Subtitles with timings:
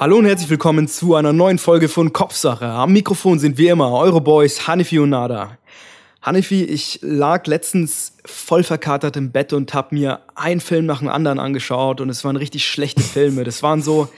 [0.00, 2.66] Hallo und herzlich willkommen zu einer neuen Folge von Kopfsache.
[2.66, 5.58] Am Mikrofon sind wie immer eure Boys Hanifi und Nada.
[6.22, 11.08] Hanifi, ich lag letztens voll verkatert im Bett und hab mir einen Film nach dem
[11.08, 13.42] anderen angeschaut und es waren richtig schlechte Filme.
[13.42, 14.08] Das waren so,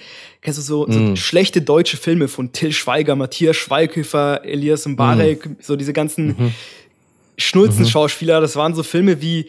[0.42, 1.16] kennst du so, so mm.
[1.16, 5.56] schlechte deutsche Filme von Till Schweiger, Matthias Schweighöfer, Elias Mbarek, mm.
[5.62, 6.54] so diese ganzen mhm.
[7.38, 8.42] Schnulzenschauspieler.
[8.42, 9.46] Das waren so Filme wie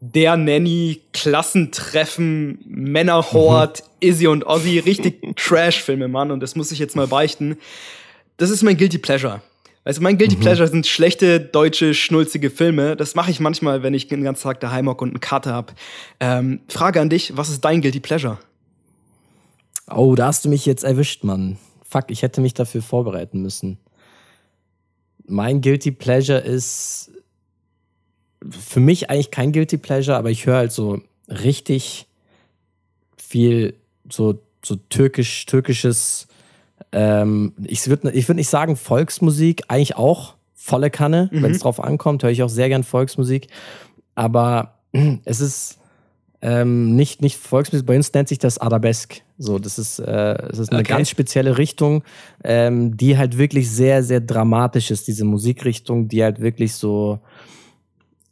[0.00, 4.08] der Nanny, Klassentreffen, Männerhort, mhm.
[4.08, 6.30] Izzy und Ozzy, richtig Trash-Filme, Mann.
[6.30, 7.56] Und das muss ich jetzt mal beichten.
[8.36, 9.42] Das ist mein Guilty Pleasure.
[9.84, 10.40] Du, mein Guilty mhm.
[10.40, 12.96] Pleasure sind schlechte, deutsche, schnulzige Filme.
[12.96, 15.74] Das mache ich manchmal, wenn ich den ganzen Tag daheim hocke und einen Kater hab.
[16.20, 18.38] Ähm, Frage an dich, was ist dein Guilty Pleasure?
[19.88, 21.58] Oh, da hast du mich jetzt erwischt, Mann.
[21.88, 23.78] Fuck, ich hätte mich dafür vorbereiten müssen.
[25.28, 27.12] Mein Guilty Pleasure ist
[28.50, 32.06] für mich eigentlich kein Guilty Pleasure, aber ich höre halt so richtig
[33.16, 33.74] viel
[34.10, 36.28] so, so türkisch, türkisches,
[36.92, 41.42] ähm, ich würde ich würd nicht sagen Volksmusik, eigentlich auch volle Kanne, mhm.
[41.42, 43.48] wenn es drauf ankommt, höre ich auch sehr gern Volksmusik,
[44.14, 44.74] aber
[45.24, 45.78] es ist
[46.42, 49.22] ähm, nicht, nicht Volksmusik, bei uns nennt sich das Arabesque.
[49.38, 50.92] So, das ist, äh, das ist eine okay.
[50.92, 52.04] ganz spezielle Richtung,
[52.44, 57.20] ähm, die halt wirklich sehr, sehr dramatisch ist, diese Musikrichtung, die halt wirklich so,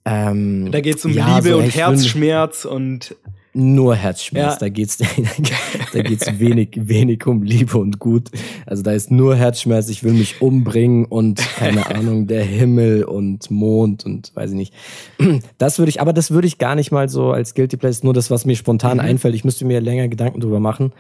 [0.05, 3.17] ähm, da geht es um ja, Liebe so und Herzschmerz und
[3.55, 4.55] nur Herzschmerz.
[4.55, 4.59] Ja.
[4.59, 4.99] Da geht's,
[5.93, 8.31] da geht's wenig, wenig um Liebe und Gut.
[8.67, 9.89] Also da ist nur Herzschmerz.
[9.89, 14.75] Ich will mich umbringen und keine Ahnung, der Himmel und Mond und weiß ich nicht.
[15.59, 18.03] Das würde ich, aber das würde ich gar nicht mal so als Guilty Place.
[18.03, 19.05] Nur das, was mir spontan mhm.
[19.05, 19.35] einfällt.
[19.35, 20.93] Ich müsste mir länger Gedanken drüber machen.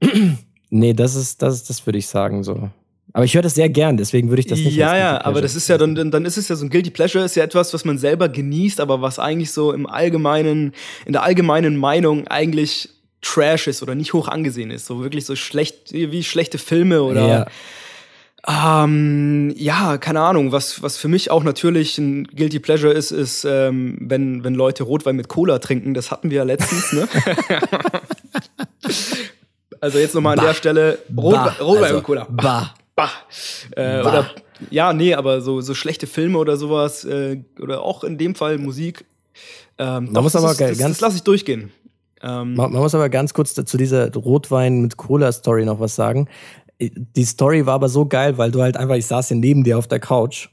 [0.70, 2.70] nee, das ist, das, das würde ich sagen so.
[3.14, 4.74] Aber ich höre das sehr gern, deswegen würde ich das nicht.
[4.74, 7.24] Ja, ja, aber das ist ja dann, dann ist es ja so ein Guilty Pleasure,
[7.24, 10.72] ist ja etwas, was man selber genießt, aber was eigentlich so im allgemeinen,
[11.04, 12.88] in der allgemeinen Meinung eigentlich
[13.20, 14.86] Trash ist oder nicht hoch angesehen ist.
[14.86, 17.28] So wirklich so schlecht, wie schlechte Filme oder.
[17.28, 17.46] Ja.
[18.84, 20.50] Ähm, ja, keine Ahnung.
[20.50, 24.82] Was, was für mich auch natürlich ein Guilty Pleasure ist, ist, ähm, wenn, wenn Leute
[24.84, 25.94] Rotwein mit Cola trinken.
[25.94, 27.08] Das hatten wir ja letztens, ne?
[29.80, 32.26] also jetzt nochmal an der Stelle Rot, Rotwein also, mit Cola.
[32.28, 33.10] Bah bah.
[33.76, 34.08] Äh, bah.
[34.08, 34.30] Oder
[34.70, 38.58] ja, nee, aber so, so schlechte Filme oder sowas, äh, oder auch in dem Fall
[38.58, 39.04] Musik.
[39.78, 41.72] Ähm, man doch, muss aber das, ganz, das lasse ich durchgehen.
[42.22, 46.28] Ähm, man, man, muss aber ganz kurz zu dieser Rotwein mit Cola-Story noch was sagen.
[46.78, 49.78] Die Story war aber so geil, weil du halt einfach, ich saß hier neben dir
[49.78, 50.48] auf der Couch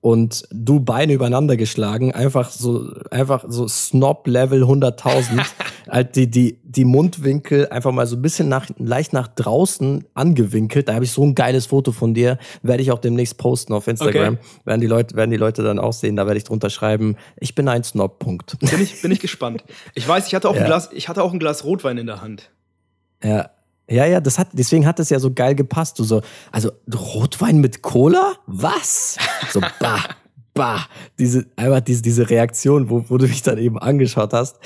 [0.00, 5.44] und du Beine übereinander geschlagen, einfach so, einfach so Snob-Level 100.000,
[5.88, 10.88] halt die, die, die Mundwinkel einfach mal so ein bisschen nach, leicht nach draußen angewinkelt.
[10.88, 13.88] Da habe ich so ein geiles Foto von dir, werde ich auch demnächst posten auf
[13.88, 14.34] Instagram.
[14.34, 14.44] Okay.
[14.64, 17.54] Werden die Leute, werden die Leute dann auch sehen, da werde ich drunter schreiben, ich
[17.54, 18.58] bin ein Snob, Punkt.
[18.60, 19.64] Bin ich, bin ich gespannt.
[19.94, 20.60] Ich weiß, ich hatte auch ja.
[20.60, 22.50] ein Glas, ich hatte auch ein Glas Rotwein in der Hand.
[23.22, 23.50] Ja,
[23.88, 25.98] ja, ja, das hat, deswegen hat es ja so geil gepasst.
[25.98, 26.22] Du so,
[26.52, 28.34] also Rotwein mit Cola?
[28.46, 29.16] Was?
[29.50, 30.04] So, bah,
[30.54, 30.86] bah.
[31.18, 34.58] Diese, einfach diese, diese Reaktion, wo, wo du mich dann eben angeschaut hast.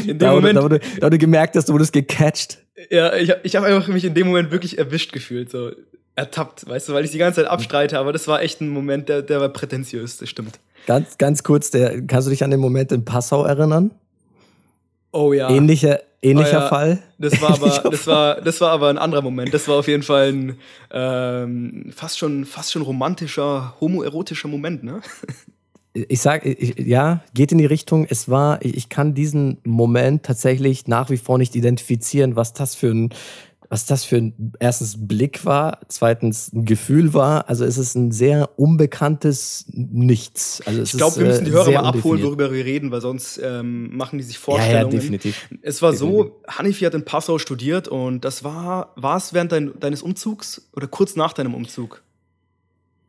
[0.00, 0.56] in dem da, Moment.
[0.56, 2.58] Da, wurde, da wurde gemerkt, dass du wurdest gecatcht.
[2.90, 5.72] Ja, ich, ich habe einfach mich in dem Moment wirklich erwischt gefühlt, so
[6.14, 9.08] ertappt, weißt du, weil ich die ganze Zeit abstreite, aber das war echt ein Moment,
[9.08, 10.58] der, der war prätentiös, das stimmt.
[10.86, 13.92] Ganz, ganz kurz, der, kannst du dich an den Moment in Passau erinnern?
[15.12, 15.48] Oh ja.
[16.20, 17.02] Ähnlicher, ähnlicher ja, Fall.
[17.18, 19.54] Das war aber, das war, das war aber ein anderer Moment.
[19.54, 20.58] Das war auf jeden Fall ein
[20.90, 25.00] ähm, fast schon, fast schon romantischer, homoerotischer Moment, ne?
[25.94, 28.06] Ich sag, ich, ja, geht in die Richtung.
[28.08, 32.88] Es war, ich kann diesen Moment tatsächlich nach wie vor nicht identifizieren, was das für
[32.88, 33.10] ein
[33.70, 37.48] was das für ein erstens Blick war, zweitens ein Gefühl war.
[37.48, 40.62] Also es ist ein sehr unbekanntes Nichts.
[40.64, 43.38] Also ich glaube, wir müssen die äh, Hörer mal abholen, worüber wir reden, weil sonst
[43.42, 44.74] ähm, machen die sich Vorstellungen.
[44.74, 45.48] Ja, ja definitiv.
[45.60, 46.32] Es war definitiv.
[46.32, 50.70] so, Hanifi hat in Passau studiert und das war, war es während dein, deines Umzugs
[50.74, 52.02] oder kurz nach deinem Umzug?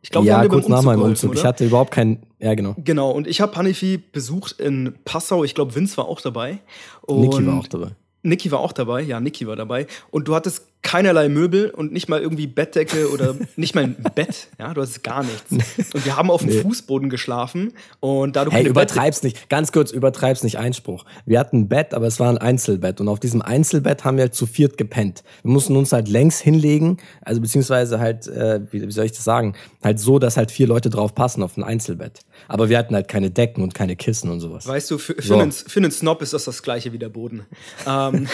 [0.01, 1.31] Ich glaube, ja, kurz nach meinem Umzug.
[1.31, 1.39] Oder?
[1.39, 2.75] Ich hatte überhaupt keinen, ja genau.
[2.77, 5.43] Genau, und ich habe Hanifi besucht in Passau.
[5.43, 6.59] Ich glaube, Vince war auch dabei.
[7.01, 7.91] Und Niki war auch dabei.
[8.21, 9.87] Niki war auch dabei, ja, Niki war dabei.
[10.11, 14.47] Und du hattest keinerlei Möbel und nicht mal irgendwie Bettdecke oder nicht mal ein Bett.
[14.57, 15.51] Ja, du hattest gar nichts.
[15.93, 16.61] Und wir haben auf dem nee.
[16.61, 19.49] Fußboden geschlafen und da du Hey, übertreib's nicht.
[19.49, 21.05] Ganz kurz, übertreib's nicht Einspruch.
[21.25, 24.23] Wir hatten ein Bett, aber es war ein Einzelbett und auf diesem Einzelbett haben wir
[24.23, 25.23] halt zu viert gepennt.
[25.43, 29.23] Wir mussten uns halt längs hinlegen, also beziehungsweise halt, äh, wie, wie soll ich das
[29.23, 32.21] sagen, halt so, dass halt vier Leute drauf passen auf ein Einzelbett.
[32.47, 34.65] Aber wir hatten halt keine Decken und keine Kissen und sowas.
[34.65, 35.37] Weißt du, für, für, so.
[35.37, 37.45] einen, für einen Snob ist das das gleiche wie der Boden.
[37.87, 38.27] ähm,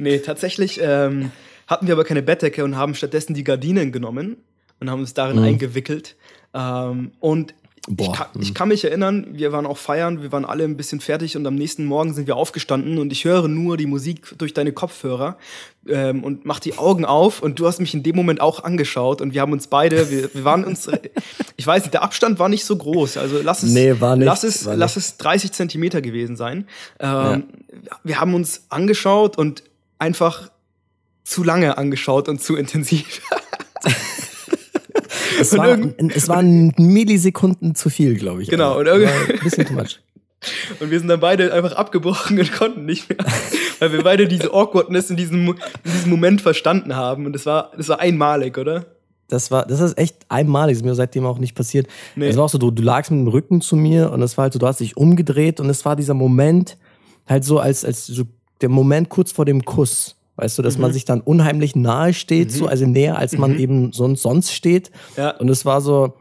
[0.00, 1.30] nee, tatsächlich ähm,
[1.66, 4.36] hatten wir aber keine Bettdecke und haben stattdessen die Gardinen genommen
[4.80, 5.44] und haben uns darin mhm.
[5.44, 6.16] eingewickelt.
[6.52, 7.54] Ähm, und
[7.88, 11.00] ich, kann, ich kann mich erinnern, wir waren auch feiern, wir waren alle ein bisschen
[11.00, 14.52] fertig und am nächsten Morgen sind wir aufgestanden und ich höre nur die Musik durch
[14.52, 15.38] deine Kopfhörer
[15.88, 19.22] ähm, und mach die Augen auf und du hast mich in dem Moment auch angeschaut
[19.22, 20.90] und wir haben uns beide, wir, wir waren uns,
[21.56, 24.26] ich weiß nicht, der Abstand war nicht so groß, also lass es, nee, war nicht,
[24.26, 26.66] lass es, war lass es 30 Zentimeter gewesen sein.
[26.98, 27.42] Ähm, ja.
[28.04, 29.64] Wir haben uns angeschaut und
[30.00, 30.50] einfach
[31.24, 33.22] zu lange angeschaut und zu intensiv.
[35.38, 35.78] Es, war,
[36.14, 38.50] es waren Millisekunden zu viel, glaube ich.
[38.50, 38.78] Genau.
[38.78, 39.08] Und ein
[39.42, 40.00] bisschen too much.
[40.80, 43.18] Und wir sind dann beide einfach abgebrochen und konnten nicht mehr,
[43.78, 47.26] weil wir beide diese Awkwardness in diesem, in diesem Moment verstanden haben.
[47.26, 48.86] Und das war, das war einmalig, oder?
[49.28, 51.88] Das war, das ist echt einmalig, das ist mir seitdem auch nicht passiert.
[52.16, 52.28] Nee.
[52.28, 54.44] Es war auch so, du, du lagst mit dem Rücken zu mir und es war
[54.44, 56.78] halt so, du hast dich umgedreht und es war dieser Moment,
[57.28, 58.24] halt so als, als so
[58.60, 60.16] der Moment kurz vor dem Kuss.
[60.36, 60.82] Weißt du, dass mhm.
[60.82, 62.54] man sich dann unheimlich nahe steht, mhm.
[62.54, 63.58] so, also näher, als man mhm.
[63.58, 64.90] eben sonst, sonst steht.
[65.16, 65.30] Ja.
[65.36, 66.14] Und es war so,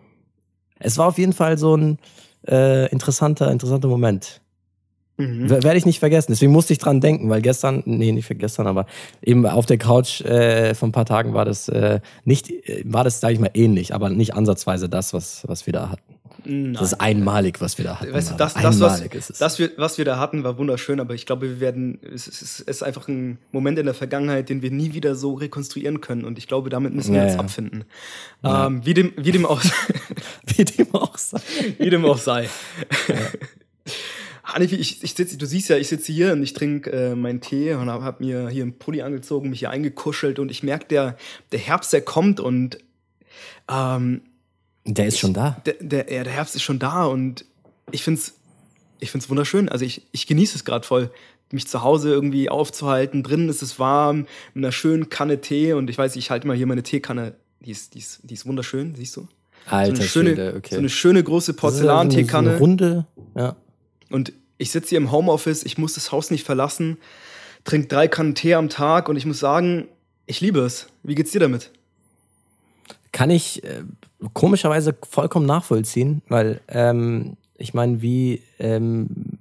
[0.80, 2.00] es war auf jeden Fall so ein
[2.48, 4.42] äh, interessanter, interessanter Moment.
[5.20, 5.50] Mhm.
[5.50, 6.32] Werde ich nicht vergessen.
[6.32, 8.86] Deswegen musste ich dran denken, weil gestern, nee, nicht für gestern, aber
[9.22, 13.04] eben auf der Couch äh, vor ein paar Tagen war das äh, nicht, äh, war
[13.04, 16.16] das, sage ich mal, ähnlich, aber nicht ansatzweise das, was, was wir da hatten.
[16.46, 16.74] Nein.
[16.74, 18.14] Das ist einmalig, was wir da hatten.
[18.14, 21.26] Weißt du, das, das was, das wir, was wir da hatten, war wunderschön, aber ich
[21.26, 24.72] glaube, wir werden, es ist, es ist einfach ein Moment in der Vergangenheit, den wir
[24.72, 26.26] nie wieder so rekonstruieren können.
[26.26, 27.40] Und ich glaube, damit müssen wir ja, uns ja.
[27.40, 27.84] abfinden.
[28.44, 28.68] Ja.
[28.68, 29.62] Ähm, wie, dem, wie dem auch
[30.46, 31.40] Wie dem auch sei.
[31.78, 32.50] wie dem auch sei.
[34.44, 37.42] Hanifi, ich, ich sitze, du siehst ja, ich sitze hier und ich trinke äh, meinen
[37.42, 40.88] Tee und habe hab mir hier einen Pulli angezogen, mich hier eingekuschelt und ich merke,
[40.88, 41.18] der,
[41.52, 42.80] der Herbst, der kommt und
[43.70, 44.22] ähm,
[44.86, 45.62] der ist ich, schon da.
[45.66, 47.46] Der, der, ja, der Herbst ist schon da und
[47.92, 48.34] ich finde es
[49.00, 49.70] ich find's wunderschön.
[49.70, 51.10] Also ich, ich genieße es gerade voll,
[51.52, 53.24] mich zu Hause irgendwie aufzuhalten.
[53.24, 56.56] Drinnen ist es warm, mit einer schönen Kanne Tee und ich weiß, ich halte mal
[56.56, 59.28] hier meine Teekanne, die ist, die ist, die ist wunderschön, siehst du?
[59.66, 60.76] Alter, so eine schöne, Schwede, okay.
[60.76, 62.54] so eine schöne große Porzellanteekanne.
[62.54, 63.06] So runde,
[63.36, 63.56] ja.
[64.10, 66.98] Und ich sitze hier im Homeoffice, ich muss das Haus nicht verlassen,
[67.64, 69.88] trinke drei Kannen Tee am Tag und ich muss sagen,
[70.26, 70.88] ich liebe es.
[71.04, 71.72] Wie geht's dir damit?
[73.12, 73.84] Kann ich äh,
[74.34, 79.40] komischerweise vollkommen nachvollziehen, weil ähm, ich meine, wie, ähm,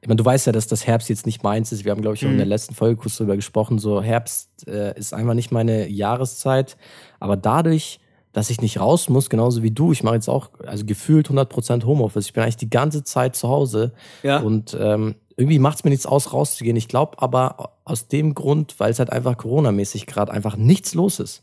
[0.00, 1.84] ich meine, du weißt ja, dass das Herbst jetzt nicht meins ist.
[1.84, 2.50] Wir haben, glaube ich, auch in der mhm.
[2.50, 3.78] letzten Folge kurz darüber gesprochen.
[3.78, 6.76] So, Herbst äh, ist einfach nicht meine Jahreszeit.
[7.18, 8.00] Aber dadurch,
[8.32, 11.84] dass ich nicht raus muss, genauso wie du, ich mache jetzt auch, also gefühlt 100%
[11.84, 12.26] Homeoffice.
[12.26, 13.92] Ich bin eigentlich die ganze Zeit zu Hause.
[14.22, 14.38] Ja.
[14.38, 16.76] Und ähm, irgendwie macht es mir nichts aus, rauszugehen.
[16.76, 21.20] Ich glaube aber aus dem Grund, weil es halt einfach Corona-mäßig gerade einfach nichts los
[21.20, 21.42] ist.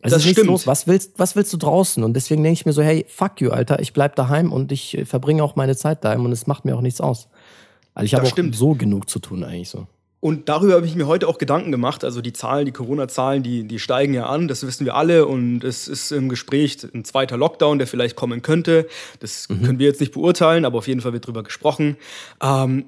[0.00, 0.46] Es das ist stimmt.
[0.46, 0.66] los.
[0.66, 2.04] Was willst, was willst du draußen?
[2.04, 4.96] Und deswegen denke ich mir so, hey, fuck you, Alter, ich bleib daheim und ich
[4.96, 7.28] äh, verbringe auch meine Zeit daheim und es macht mir auch nichts aus.
[7.94, 8.54] Also ich habe auch stimmt.
[8.54, 9.86] so genug zu tun eigentlich so.
[10.20, 12.04] Und darüber habe ich mir heute auch Gedanken gemacht.
[12.04, 15.26] Also die Zahlen, die Corona-Zahlen, die, die steigen ja an, das wissen wir alle.
[15.26, 18.88] Und es ist im Gespräch ein zweiter Lockdown, der vielleicht kommen könnte.
[19.20, 19.62] Das mhm.
[19.62, 21.96] können wir jetzt nicht beurteilen, aber auf jeden Fall wird drüber gesprochen.
[22.42, 22.86] Ähm,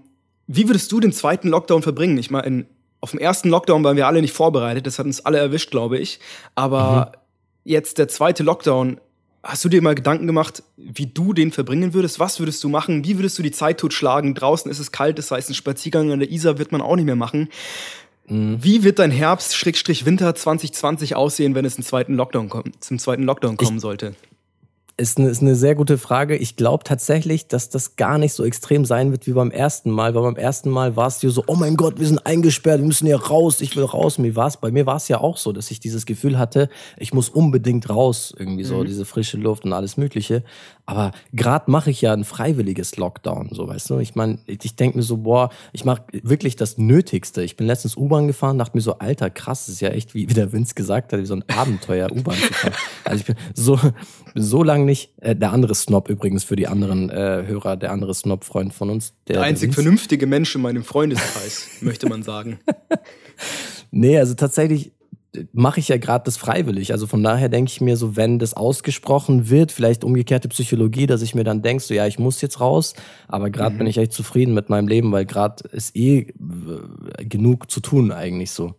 [0.49, 2.19] wie würdest du den zweiten Lockdown verbringen?
[2.19, 2.67] Ich meine,
[3.01, 5.99] auf dem ersten Lockdown waren wir alle nicht vorbereitet, das hat uns alle erwischt, glaube
[5.99, 6.21] ich.
[6.55, 7.19] Aber mhm.
[7.65, 9.01] jetzt der zweite Lockdown,
[9.43, 12.21] hast du dir mal Gedanken gemacht, wie du den verbringen würdest?
[12.21, 13.05] Was würdest du machen?
[13.05, 14.35] Wie würdest du die Zeit totschlagen?
[14.35, 17.07] Draußen ist es kalt, das heißt, einen Spaziergang an der Isar wird man auch nicht
[17.07, 17.49] mehr machen.
[18.27, 18.63] Mhm.
[18.63, 22.99] Wie wird dein Herbst, Schrägstrich Winter 2020 aussehen, wenn es einen zweiten Lockdown kommt, zum
[22.99, 24.15] zweiten Lockdown kommen ich, sollte?
[25.01, 26.37] Ist eine, ist eine sehr gute Frage.
[26.37, 30.15] Ich glaube tatsächlich, dass das gar nicht so extrem sein wird wie beim ersten Mal.
[30.15, 32.87] Weil beim ersten Mal war es dir so, oh mein Gott, wir sind eingesperrt, wir
[32.87, 34.19] müssen hier raus, ich will raus.
[34.19, 37.15] Mir war's, bei mir war es ja auch so, dass ich dieses Gefühl hatte, ich
[37.15, 38.85] muss unbedingt raus, irgendwie so, mhm.
[38.85, 40.45] diese frische Luft und alles Mögliche.
[40.85, 43.99] Aber gerade mache ich ja ein freiwilliges Lockdown, so weißt du.
[43.99, 47.43] Ich meine, ich denke mir so, boah, ich mache wirklich das Nötigste.
[47.45, 50.29] Ich bin letztens U-Bahn gefahren, dachte mir so, Alter, krass, das ist ja echt, wie,
[50.29, 52.75] wie der Vince gesagt hat, wie so ein Abenteuer, U-Bahn zu fahren.
[53.05, 53.79] Also ich bin so,
[54.35, 55.13] so lange nicht.
[55.21, 59.15] Äh, der andere Snob übrigens für die anderen äh, Hörer, der andere Snob-Freund von uns.
[59.29, 62.59] Der, der einzig der vernünftige Mensch in meinem Freundeskreis, möchte man sagen.
[63.91, 64.93] nee, also tatsächlich
[65.53, 66.93] mache ich ja gerade das freiwillig.
[66.93, 71.23] Also von daher denke ich mir so, wenn das ausgesprochen wird, vielleicht umgekehrte Psychologie, dass
[71.23, 72.95] ich mir dann denke, so ja, ich muss jetzt raus,
[73.29, 73.79] aber gerade mhm.
[73.79, 78.11] bin ich echt zufrieden mit meinem Leben, weil gerade ist eh äh, genug zu tun
[78.11, 78.75] eigentlich so.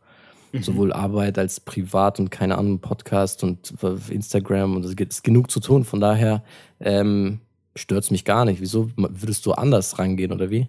[0.51, 0.63] Mhm.
[0.63, 3.73] Sowohl Arbeit als privat und keine Ahnung, Podcast und
[4.09, 5.85] Instagram und es ist genug zu tun.
[5.85, 6.43] Von daher
[6.79, 7.39] ähm,
[7.75, 8.61] stört es mich gar nicht.
[8.61, 10.67] Wieso würdest du anders rangehen oder wie?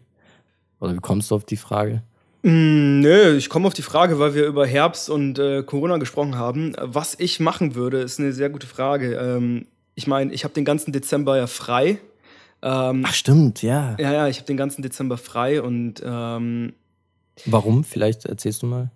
[0.81, 2.03] Oder wie kommst du auf die Frage?
[2.43, 6.37] Mm, nö, ich komme auf die Frage, weil wir über Herbst und äh, Corona gesprochen
[6.37, 6.75] haben.
[6.79, 9.15] Was ich machen würde, ist eine sehr gute Frage.
[9.15, 11.99] Ähm, ich meine, ich habe den ganzen Dezember ja frei.
[12.63, 13.97] Ähm, Ach stimmt, ja.
[13.99, 16.73] Ja, ja, ich habe den ganzen Dezember frei und ähm,
[17.47, 17.85] Warum?
[17.85, 18.91] Vielleicht erzählst du mal.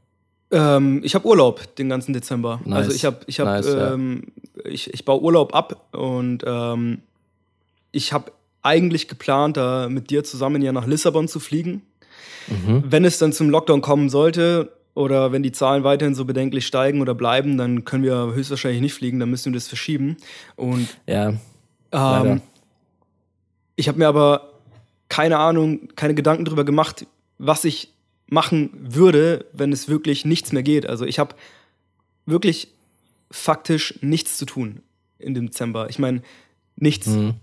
[0.51, 2.61] Ähm, ich habe Urlaub den ganzen Dezember.
[2.65, 2.77] Nice.
[2.79, 4.23] Also ich habe, ich habe, nice, ähm,
[4.57, 4.71] ja.
[4.71, 7.03] ich, ich baue Urlaub ab und ähm,
[7.91, 11.83] ich habe eigentlich geplant, da mit dir zusammen ja nach Lissabon zu fliegen.
[12.49, 12.85] Mhm.
[12.87, 17.01] Wenn es dann zum Lockdown kommen sollte oder wenn die Zahlen weiterhin so bedenklich steigen
[17.01, 20.17] oder bleiben, dann können wir höchstwahrscheinlich nicht fliegen, dann müssen wir das verschieben.
[20.57, 21.35] Und Ja,
[21.93, 22.41] ähm,
[23.77, 24.53] ich habe mir aber
[25.09, 27.07] keine Ahnung, keine Gedanken darüber gemacht,
[27.39, 27.93] was ich
[28.29, 30.87] machen würde, wenn es wirklich nichts mehr geht.
[30.87, 31.35] Also ich habe
[32.27, 32.69] wirklich
[33.31, 34.83] faktisch nichts zu tun
[35.19, 35.89] im Dezember.
[35.91, 36.23] Ich meine,
[36.77, 37.07] nichts.
[37.07, 37.35] Mhm.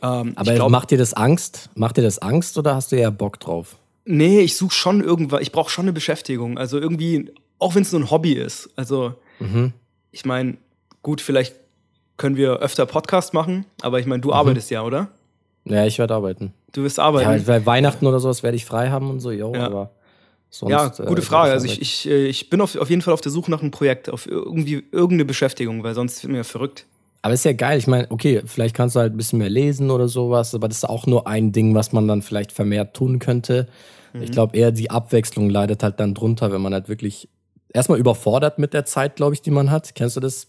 [0.00, 1.70] Ähm, Aber glaub, macht dir das Angst?
[1.74, 3.76] Macht dir das Angst oder hast du eher Bock drauf?
[4.10, 5.42] nee, ich suche schon irgendwas.
[5.42, 6.56] Ich brauche schon eine Beschäftigung.
[6.56, 8.70] Also irgendwie, auch wenn es nur ein Hobby ist.
[8.74, 9.74] Also Mhm.
[10.12, 10.56] ich meine,
[11.02, 11.54] gut, vielleicht
[12.16, 14.22] können wir öfter Podcast machen, aber ich meine, Mhm.
[14.22, 15.08] du arbeitest ja, oder?
[15.66, 16.54] Ja, ich werde arbeiten.
[16.72, 17.44] Du wirst Ja, arbeiten.
[17.46, 19.66] bei Weihnachten oder sowas werde ich frei haben und so, jo, Ja.
[19.66, 19.90] aber
[20.50, 20.70] sonst.
[20.70, 21.52] Ja, äh, gute werd Frage.
[21.52, 21.82] Also ich, arbeiten.
[21.82, 24.26] ich, äh, ich bin auf, auf jeden Fall auf der Suche nach einem Projekt, auf
[24.26, 26.84] irgendwie irgendeine Beschäftigung, weil sonst wird mir ja verrückt.
[27.22, 27.78] Aber ist ja geil.
[27.78, 30.78] Ich meine, okay, vielleicht kannst du halt ein bisschen mehr lesen oder sowas, aber das
[30.78, 33.66] ist auch nur ein Ding, was man dann vielleicht vermehrt tun könnte.
[34.12, 34.22] Mhm.
[34.22, 37.28] Ich glaube eher die Abwechslung leidet halt dann drunter, wenn man halt wirklich
[37.74, 39.94] erstmal überfordert mit der Zeit, glaube ich, die man hat.
[39.94, 40.46] Kennst du das?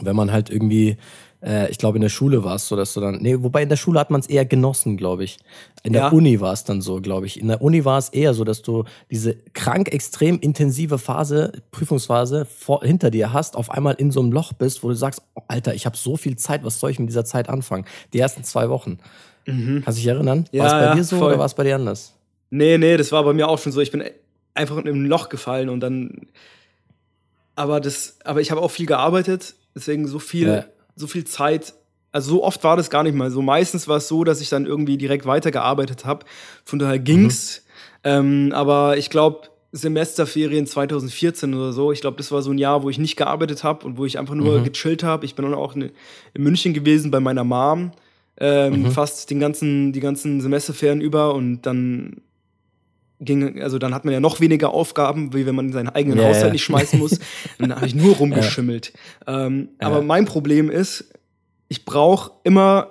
[0.00, 0.96] Wenn man halt irgendwie,
[1.44, 3.68] äh, ich glaube in der Schule war es so, dass du dann, nee, wobei in
[3.68, 5.36] der Schule hat man es eher genossen, glaube ich.
[5.82, 6.08] In der Ja.
[6.08, 7.38] Uni war es dann so, glaube ich.
[7.38, 12.46] In der Uni war es eher so, dass du diese krank extrem intensive Phase, Prüfungsphase
[12.46, 15.42] vor, hinter dir hast, auf einmal in so einem Loch bist, wo du sagst, oh,
[15.48, 17.84] Alter, ich habe so viel Zeit, was soll ich mit dieser Zeit anfangen?
[18.12, 18.98] Die ersten zwei Wochen.
[19.46, 20.46] Kannst du dich erinnern?
[20.52, 21.26] Ja, war es bei ja, dir so voll.
[21.28, 22.14] oder war es bei dir anders?
[22.48, 23.80] Nee, nee, das war bei mir auch schon so.
[23.82, 24.02] Ich bin
[24.54, 26.28] einfach in ein Loch gefallen und dann.
[27.56, 30.64] Aber das, aber ich habe auch viel gearbeitet, deswegen so viel, Ja.
[30.96, 31.74] So viel Zeit.
[32.12, 33.42] Also so oft war das gar nicht mal so.
[33.42, 36.24] Meistens war es so, dass ich dann irgendwie direkt weitergearbeitet habe.
[36.64, 37.62] Von daher ging's.
[38.04, 42.84] Ähm, aber ich glaube, Semesterferien 2014 oder so, ich glaube, das war so ein Jahr,
[42.84, 45.24] wo ich nicht gearbeitet habe und wo ich einfach nur gechillt habe.
[45.24, 45.90] Ich bin dann auch in,
[46.32, 47.90] in München gewesen bei meiner Mom.
[48.36, 52.20] Ähm, fast den ganzen, die ganzen Semesterferien über und dann
[53.20, 56.24] ging, also dann hat man ja noch weniger Aufgaben, wie wenn man seinen eigenen Ja,
[56.26, 56.52] Haushalt ja.
[56.52, 57.18] nicht schmeißen muss.
[57.58, 58.92] Dann habe ich nur rumgeschimmelt.
[59.26, 59.86] Ähm, Ja.
[59.86, 61.04] Aber mein Problem ist,
[61.68, 62.88] ich brauche immer,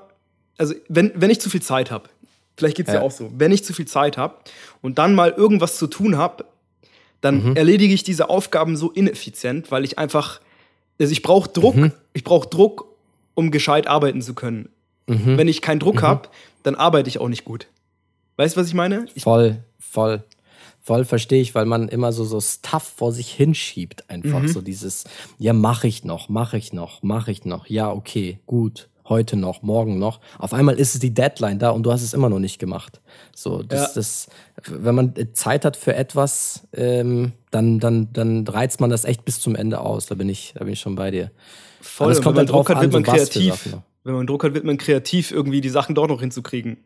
[0.58, 2.10] also wenn, wenn ich zu viel Zeit habe,
[2.58, 2.96] vielleicht geht's ja.
[2.96, 3.02] Ja.
[3.02, 4.36] auch so, wenn ich zu viel Zeit habe
[4.82, 6.46] und dann mal irgendwas zu tun habe,
[7.22, 7.56] dann Mhm.
[7.56, 10.40] erledige ich diese Aufgaben so ineffizient, weil ich einfach,
[11.00, 11.92] also ich brauche Druck, Mhm.
[12.14, 12.86] ich brauche Druck,
[13.36, 14.70] um gescheit arbeiten zu können.
[15.08, 15.38] Mhm.
[15.38, 16.30] Wenn ich keinen Druck habe,
[16.64, 17.68] dann arbeite ich auch nicht gut.
[18.38, 19.06] Weißt du, was ich meine?
[19.16, 19.58] Ich, Voll,
[19.90, 20.24] voll.
[20.82, 24.10] Voll verstehe ich, weil man immer so, so Stuff vor sich hinschiebt.
[24.10, 24.48] Einfach Mhm.
[24.50, 25.06] so dieses,
[25.40, 27.68] ja, mache ich noch, mache ich noch, mache ich noch.
[27.68, 28.90] Ja, okay, gut.
[29.08, 30.20] Heute noch, morgen noch.
[30.40, 33.02] Auf einmal ist es die Deadline da und du hast es immer noch nicht gemacht.
[33.36, 33.92] So, das, Ja.
[33.96, 34.28] das,
[34.70, 39.40] wenn man Zeit hat für etwas, ähm, dann, dann, dann reizt man das echt bis
[39.42, 40.06] zum Ende aus.
[40.06, 41.32] Da bin ich, da bin ich schon bei dir.
[41.82, 43.78] voll, Aber und kommt wenn man drauf Druck hat, an, wird man so kreativ.
[44.06, 46.78] Wenn man Druck hat, wird man kreativ, irgendwie die Sachen doch noch hinzukriegen.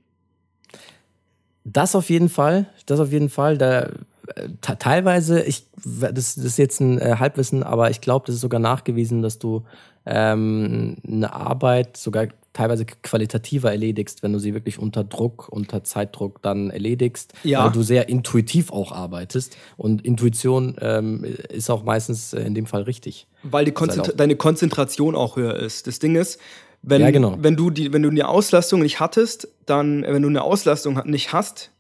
[1.74, 3.58] Das auf jeden Fall, das auf jeden Fall.
[3.58, 8.26] Da, äh, te- teilweise, ich, das, das ist jetzt ein äh, Halbwissen, aber ich glaube,
[8.26, 9.64] das ist sogar nachgewiesen, dass du
[10.06, 16.42] ähm, eine Arbeit sogar teilweise qualitativer erledigst, wenn du sie wirklich unter Druck, unter Zeitdruck
[16.42, 17.66] dann erledigst, Ja.
[17.66, 19.56] weil du sehr intuitiv auch arbeitest.
[19.76, 23.28] Und Intuition ähm, ist auch meistens äh, in dem Fall richtig.
[23.44, 25.86] Weil die ist halt deine Konzentration auch höher ist.
[25.86, 26.40] Das Ding ist,
[26.82, 27.38] wenn, Ja, genau.
[27.40, 31.02] wenn, du die, wenn du eine Auslastung nicht hattest, dann, äh, wenn du eine Auslastung
[31.06, 31.72] nicht hast,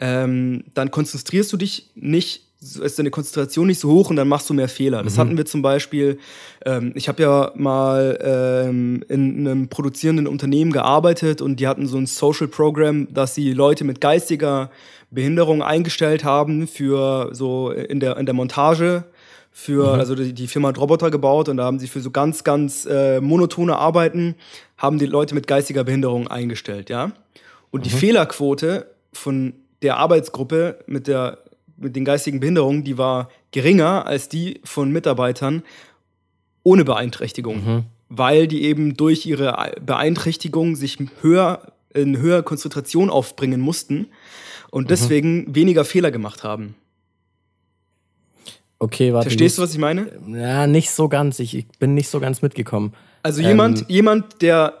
[0.00, 4.48] ähm, dann konzentrierst du dich nicht, ist deine Konzentration nicht so hoch und dann machst
[4.50, 5.02] du mehr Fehler.
[5.02, 5.04] Mhm.
[5.04, 6.18] Das hatten wir zum Beispiel,
[6.64, 11.98] ähm, ich habe ja mal ähm, in einem produzierenden Unternehmen gearbeitet und die hatten so
[11.98, 14.70] ein Social Program, dass sie Leute mit geistiger
[15.10, 19.04] Behinderung eingestellt haben für so in der, in der Montage
[19.60, 22.44] für, also die, die Firma hat Roboter gebaut und da haben sie für so ganz,
[22.44, 24.36] ganz äh, monotone Arbeiten,
[24.76, 27.10] haben die Leute mit geistiger Behinderung eingestellt, ja.
[27.72, 31.38] Und die Fehlerquote von der Arbeitsgruppe mit der,
[31.76, 35.64] mit den geistigen Behinderungen, die war geringer als die von Mitarbeitern
[36.62, 44.06] ohne Beeinträchtigung, weil die eben durch ihre Beeinträchtigung sich höher, in höher Konzentration aufbringen mussten
[44.70, 46.76] und deswegen weniger Fehler gemacht haben.
[48.78, 49.28] Okay, warte.
[49.28, 50.12] Verstehst du, was ich meine?
[50.28, 51.38] Ja, nicht so ganz.
[51.40, 52.92] Ich, ich bin nicht so ganz mitgekommen.
[53.22, 54.74] Also Ähm, jemand, jemand, der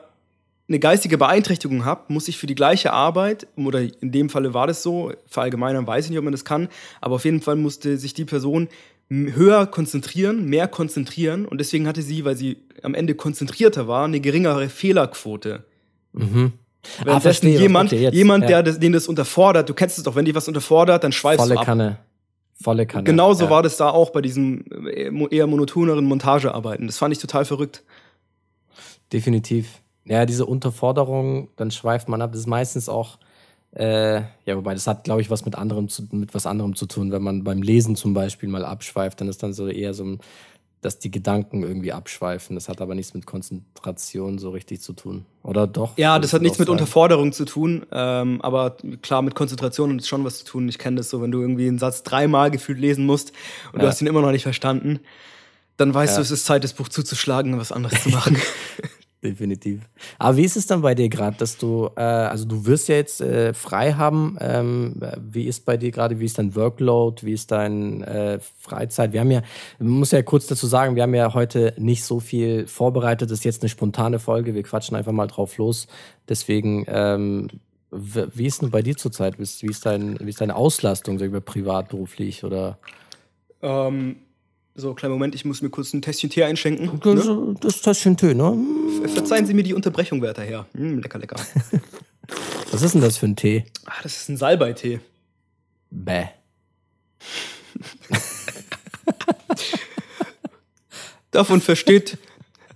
[0.68, 4.66] eine geistige Beeinträchtigung hat, muss sich für die gleiche Arbeit, oder in dem Falle war
[4.66, 6.68] das so, verallgemeinern weiß ich nicht, ob man das kann,
[7.00, 8.68] aber auf jeden Fall musste sich die Person
[9.10, 14.20] höher konzentrieren, mehr konzentrieren und deswegen hatte sie, weil sie am Ende konzentrierter war, eine
[14.20, 15.64] geringere Fehlerquote.
[16.12, 16.52] Mhm.
[17.02, 17.60] Währenddessen verstehe.
[17.60, 18.48] jemand, jemand ja.
[18.48, 21.40] der das, den das unterfordert, du kennst es doch, wenn dich was unterfordert, dann schweifst
[21.40, 21.66] Volle du ab.
[21.66, 21.98] Kanne.
[22.60, 23.04] Volle Kanne.
[23.04, 23.50] Genauso ja.
[23.50, 26.86] war das da auch bei diesen äh, eher monotoneren Montagearbeiten.
[26.86, 27.84] Das fand ich total verrückt.
[29.12, 29.80] Definitiv.
[30.04, 32.32] Ja, diese Unterforderung, dann schweift man ab.
[32.32, 33.18] Das ist meistens auch,
[33.72, 36.86] äh, ja, wobei das hat, glaube ich, was mit anderem zu, mit was anderem zu
[36.86, 37.12] tun.
[37.12, 40.18] Wenn man beim Lesen zum Beispiel mal abschweift, dann ist dann so eher so ein,
[40.80, 42.54] dass die Gedanken irgendwie abschweifen.
[42.54, 45.26] Das hat aber nichts mit Konzentration so richtig zu tun.
[45.42, 45.96] Oder doch?
[45.98, 46.78] Ja, das hat nichts mit sagen.
[46.78, 50.68] Unterforderung zu tun, ähm, aber klar, mit Konzentration hat es schon was zu tun.
[50.68, 53.32] Ich kenne das so, wenn du irgendwie einen Satz dreimal gefühlt lesen musst
[53.72, 53.90] und du Ja.
[53.90, 55.00] hast ihn immer noch nicht verstanden,
[55.78, 56.16] dann weißt Ja.
[56.18, 58.36] du, es ist Zeit, das Buch zuzuschlagen und was anderes zu machen.
[59.22, 59.80] Definitiv.
[60.18, 62.94] Aber wie ist es dann bei dir gerade, dass du, äh, also du wirst ja
[62.94, 64.36] jetzt äh, frei haben.
[64.40, 69.12] Ähm, wie ist bei dir gerade, wie ist dein Workload, wie ist dein äh, Freizeit?
[69.12, 69.42] Wir haben ja,
[69.80, 73.28] man muss ja kurz dazu sagen, wir haben ja heute nicht so viel vorbereitet.
[73.30, 74.54] Das ist jetzt eine spontane Folge.
[74.54, 75.88] Wir quatschen einfach mal drauf los.
[76.28, 77.48] Deswegen, ähm,
[77.90, 79.38] wie ist denn bei dir zurzeit?
[79.38, 82.78] Wie ist, wie ist, dein, wie ist deine Auslastung, sag ich mal, privat, beruflich oder?
[83.62, 84.16] ähm,
[84.80, 86.86] so, kleinen Moment, ich muss mir kurz ein Tässchen Tee einschenken.
[87.04, 87.56] Ne?
[87.60, 88.56] Das, das Tässchen Tee, ne?
[89.12, 90.66] Verzeihen Sie mir die Unterbrechung, werter Herr.
[90.72, 91.34] Mm, lecker, lecker.
[92.70, 93.64] Was ist denn das für ein Tee?
[93.86, 95.00] Ah, das ist ein Salbeitee.
[95.90, 96.26] Bäh.
[101.30, 102.18] Davon versteht,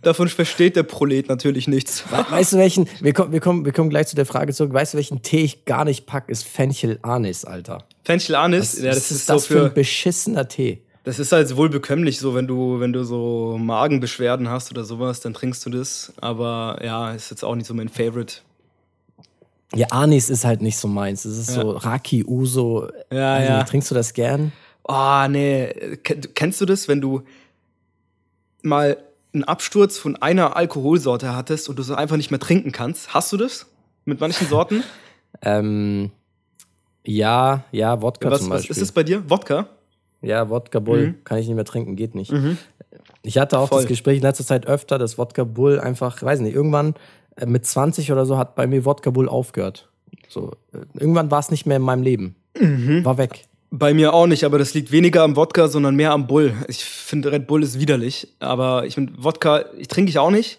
[0.02, 2.04] davon versteht der Prolet natürlich nichts.
[2.11, 2.88] We- Weißt du welchen?
[3.00, 4.73] Wir kommen, wir, kommen, wir kommen gleich zu der Frage zurück.
[4.75, 7.85] Weißt du, welchen Tee ich gar nicht pack, ist Fenchel Anis, Alter.
[8.04, 10.82] Fenchel Anis, Was, ja, das ist, das so für für, ein beschissener Tee?
[11.04, 15.21] Das ist halt wohl bekömmlich, so wenn du, wenn du so Magenbeschwerden hast oder sowas,
[15.21, 16.12] dann trinkst du das.
[16.21, 18.37] Aber ja, ist jetzt auch nicht so mein Favorite.
[19.75, 21.25] Ja, Anis ist halt nicht so meins.
[21.25, 21.62] Es ist Ja.
[21.62, 22.88] so Raki, Uso.
[23.11, 23.62] Ja, Weiß ja.
[23.64, 24.52] Trinkst du das gern?
[24.85, 25.68] Oh, nee.
[26.02, 27.23] Ken- Kennst du das, wenn du
[28.62, 28.97] mal
[29.35, 33.14] einen Absturz von einer Alkoholsorte hattest und du so einfach nicht mehr trinken kannst?
[33.14, 33.66] Hast du das?
[34.05, 34.83] Mit manchen Sorten?
[35.40, 36.11] Ähm,
[37.05, 38.76] ja, ja, Wodka was zum was Beispiel.
[38.76, 39.29] ist es bei dir?
[39.31, 39.66] Wodka?
[40.22, 41.24] Ja, Wodka Bull Mhm.
[41.24, 42.32] kann ich nicht mehr trinken, geht nicht.
[43.22, 43.82] Ich hatte auch Voll.
[43.82, 46.94] das Gespräch in letzter Zeit öfter, dass Wodka Bull einfach, weiß nicht, irgendwann
[47.37, 49.88] äh, mit 20 oder so hat bei mir Wodka Bull aufgehört.
[50.28, 52.35] So, äh, irgendwann war es nicht mehr in meinem Leben.
[52.58, 53.04] Mhm.
[53.04, 53.44] War weg.
[53.70, 56.52] Bei mir auch nicht, aber das liegt weniger am Wodka, sondern mehr am Bull.
[56.68, 60.58] Ich finde, Red Bull ist widerlich, aber ich finde, Wodka, ich trinke ich auch nicht.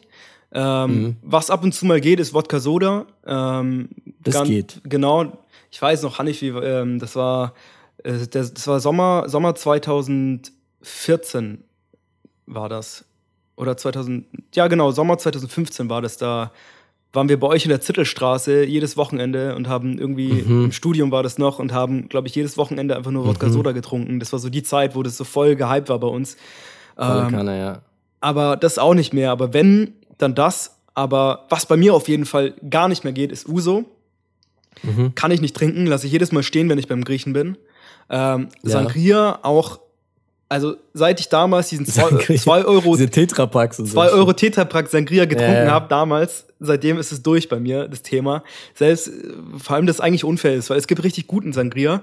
[0.52, 1.16] Ähm, Mhm.
[1.22, 3.06] Was ab und zu mal geht, ist Wodka Soda.
[3.26, 3.90] Ähm,
[4.24, 4.82] Das ganz- geht.
[4.84, 5.26] Genau.
[5.72, 7.54] Ich weiß noch, Hanifi, ähm, das war,
[8.04, 9.56] das, das war Sommer, Sommer
[10.82, 11.64] 2014
[12.46, 13.06] war das.
[13.56, 16.18] Oder 2000, ja genau, Sommer 2015 war das.
[16.18, 16.52] Da
[17.14, 20.66] waren wir bei euch in der Zittelstraße jedes Wochenende und haben irgendwie, Mhm.
[20.66, 23.52] im Studium war das noch und haben, glaube ich, jedes Wochenende einfach nur Wodka Mhm.
[23.54, 24.20] Soda getrunken.
[24.20, 26.36] Das war so die Zeit, wo das so voll gehypt war bei uns.
[26.96, 27.82] Volle Ähm, Kanne, ja.
[28.20, 29.30] aber das auch nicht mehr.
[29.32, 30.78] Aber wenn, dann das.
[30.96, 33.86] Aber was bei mir auf jeden Fall gar nicht mehr geht, ist Uso.
[34.82, 35.14] Mhm.
[35.16, 37.58] Kann ich nicht trinken, lasse ich jedes Mal stehen, wenn ich beim Griechen bin.
[38.10, 38.70] Ähm, Ja.
[38.72, 39.80] Sangria auch,
[40.50, 42.38] also seit ich damals diesen Sangria.
[42.38, 43.94] 2 Euro, Diese Tetrapacks und so.
[43.94, 45.72] 2 Euro Tetrapack Sangria getrunken Ja, ja.
[45.72, 48.44] habe damals, seitdem ist es durch bei mir, das Thema.
[48.76, 52.02] Selbst, äh, vor allem das eigentlich unfair ist, weil es gibt richtig guten Sangria.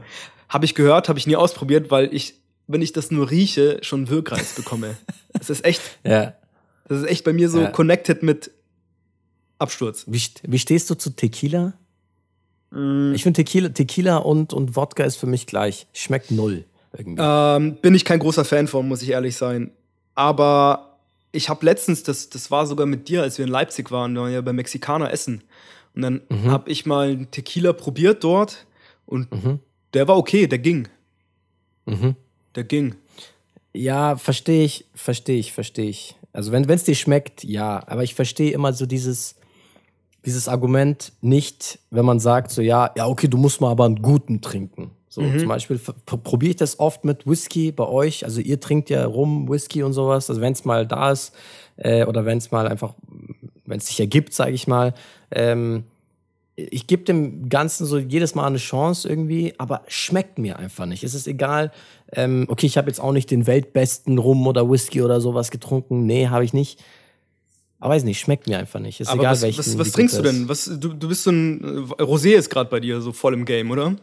[0.48, 2.34] Habe ich gehört, habe ich nie ausprobiert, weil ich,
[2.66, 4.96] wenn ich das nur rieche, schon Wirkreiz bekomme.
[5.32, 6.32] Das ist echt, Ja.
[6.88, 8.50] das ist echt bei mir so connected mit
[9.60, 10.04] Absturz.
[10.08, 11.74] Wie, wie stehst du zu Tequila?
[12.70, 15.86] Mm, Ich finde Tequila, Tequila und, und Wodka ist für mich gleich.
[15.92, 16.64] Schmeckt null.
[16.96, 17.22] Irgendwie.
[17.24, 19.70] ähm, bin ich kein großer Fan von, muss ich ehrlich sein.
[20.16, 20.96] Aber
[21.32, 24.22] ich habe letztens, das, das war sogar mit dir, als wir in Leipzig waren, da
[24.22, 25.42] waren wir ja bei Mexikaner essen.
[25.94, 26.50] Und dann Mhm.
[26.50, 28.66] habe ich mal einen Tequila probiert dort
[29.06, 29.60] und Mhm.
[29.94, 30.88] der war okay, der ging.
[31.86, 32.16] Mhm.
[32.56, 32.96] Der ging.
[33.72, 36.16] Ja, verstehe ich, verstehe ich, verstehe ich.
[36.32, 37.82] Also wenn es dir schmeckt, ja.
[37.86, 39.36] Aber ich verstehe immer so dieses,
[40.24, 44.02] dieses Argument nicht, wenn man sagt so, ja, ja, okay, du musst mal aber einen
[44.02, 44.90] guten trinken.
[45.08, 45.38] So Mhm.
[45.40, 48.24] zum Beispiel probiere ich das oft mit Whisky bei euch.
[48.24, 50.30] Also ihr trinkt ja rum Whisky und sowas.
[50.30, 51.32] Also wenn es mal da ist
[51.76, 52.94] äh, oder wenn es mal einfach,
[53.66, 54.94] wenn es sich ergibt, sage ich mal.
[55.32, 55.84] Ähm,
[56.54, 61.02] ich gebe dem Ganzen so jedes Mal eine Chance irgendwie, aber schmeckt mir einfach nicht.
[61.02, 61.72] Es ist egal.
[62.12, 66.04] Ähm, okay, ich habe jetzt auch nicht den weltbesten Rum oder Whisky oder sowas getrunken.
[66.06, 66.78] Nee, habe ich nicht.
[67.80, 69.00] Aber weiß nicht, schmeckt mir einfach nicht.
[69.00, 69.58] Ist Aber egal, was, welchen.
[69.58, 70.48] was, was trinkst du denn?
[70.48, 71.88] Was, du, du bist so ein.
[71.98, 73.96] äh, Rosé ist gerade bei dir so voll im Game, oder?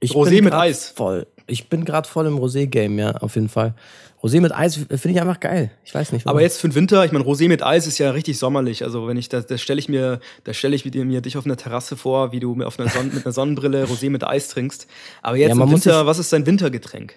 [0.00, 0.90] Ich Rosé mit Eis.
[0.94, 1.26] Voll.
[1.46, 3.74] Ich bin gerade voll im Rosé-Game, ja, auf jeden Fall.
[4.22, 5.70] Rosé mit Eis finde ich einfach geil.
[5.84, 6.24] Ich weiß nicht.
[6.24, 6.36] warum.
[6.36, 8.82] Aber jetzt für den Winter, ich meine, Rosé mit Eis ist ja richtig sommerlich.
[8.82, 11.56] Also wenn ich da, da stelle ich mir, da stelle ich mir, dich auf einer
[11.58, 14.86] Terrasse vor, wie du mir auf einer Sonn mit einer Sonnenbrille Rosé mit Eis trinkst.
[15.20, 17.14] Aber jetzt Ja, im Winter, was ist dein Wintergetränk?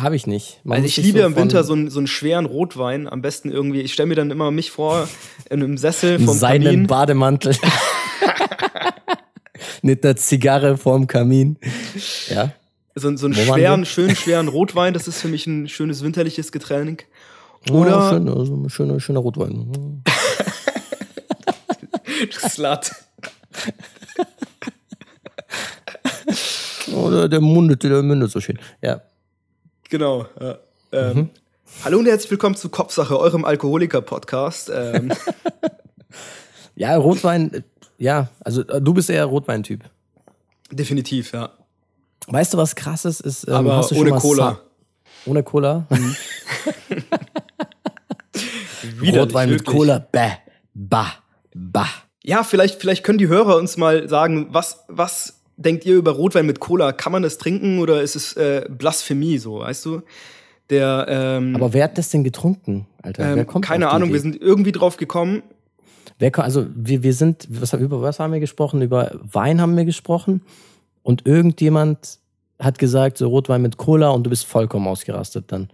[0.00, 0.60] Habe ich nicht.
[0.64, 3.50] Man Also ich liebe so im Winter so einen, so einen schweren Rotwein, am besten
[3.50, 3.80] irgendwie.
[3.80, 5.08] Ich stelle mir dann immer mich vor
[5.50, 6.86] in einem Sessel vom seinen Kamin.
[6.86, 7.56] Bademantel.
[9.82, 11.56] Mit einer Zigarre vorm Kamin.
[12.28, 12.52] Ja.
[12.94, 14.94] So, so einen Wo schweren, schönen, schweren Rotwein.
[14.94, 17.06] Das ist für mich ein schönes winterliches Getränk.
[17.70, 20.02] Oder Oder- schön, also schöner, schöner Rotwein.
[22.04, 22.92] du Slut.
[26.94, 28.58] Oder der mundet, der mündet so schön.
[28.82, 29.00] Ja.
[29.90, 30.26] Genau.
[30.40, 30.58] Ja.
[30.92, 31.30] Ähm, mhm.
[31.84, 34.70] Hallo und herzlich willkommen zu Kopfsache, eurem Alkoholiker-Podcast.
[34.74, 35.12] Ähm.
[36.74, 37.64] ja, Rotwein,
[37.98, 39.84] ja, also äh, du bist eher Rotweintyp.
[40.70, 41.50] Definitiv, ja.
[42.26, 43.46] Weißt du, was krasses ist?
[43.46, 44.60] Ähm, Aber ohne Cola.
[45.26, 45.86] Ohne Cola?
[49.00, 49.14] Mhm.
[49.14, 50.32] Rotwein mit Cola, bäh,
[50.74, 51.14] bah,
[51.54, 51.88] bah.
[52.22, 56.46] Ja, vielleicht, vielleicht können die Hörer uns mal sagen, was, was denkt ihr über Rotwein
[56.46, 56.92] mit Cola?
[56.92, 60.02] Kann man das trinken oder ist es äh, Blasphemie so, weißt du?
[60.70, 63.30] Der, ähm, Aber wer hat das denn getrunken, Alter?
[63.30, 64.14] Ähm, wer kommt keine Ahnung, Idee?
[64.14, 65.42] wir sind irgendwie drauf gekommen.
[66.18, 68.80] Wer, also wir, wir sind, was, über was haben wir gesprochen?
[68.80, 70.40] Über Wein haben wir gesprochen
[71.02, 72.18] und irgendjemand
[72.58, 75.68] hat gesagt, so Rotwein mit Cola und du bist vollkommen ausgerastet dann.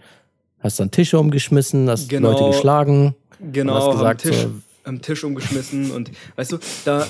[0.58, 3.14] Hast dann Tische umgeschmissen, hast genau, Leute geschlagen.
[3.52, 4.50] Genau, hast gesagt, am, Tisch, so,
[4.84, 7.06] am Tisch umgeschmissen und weißt du, da.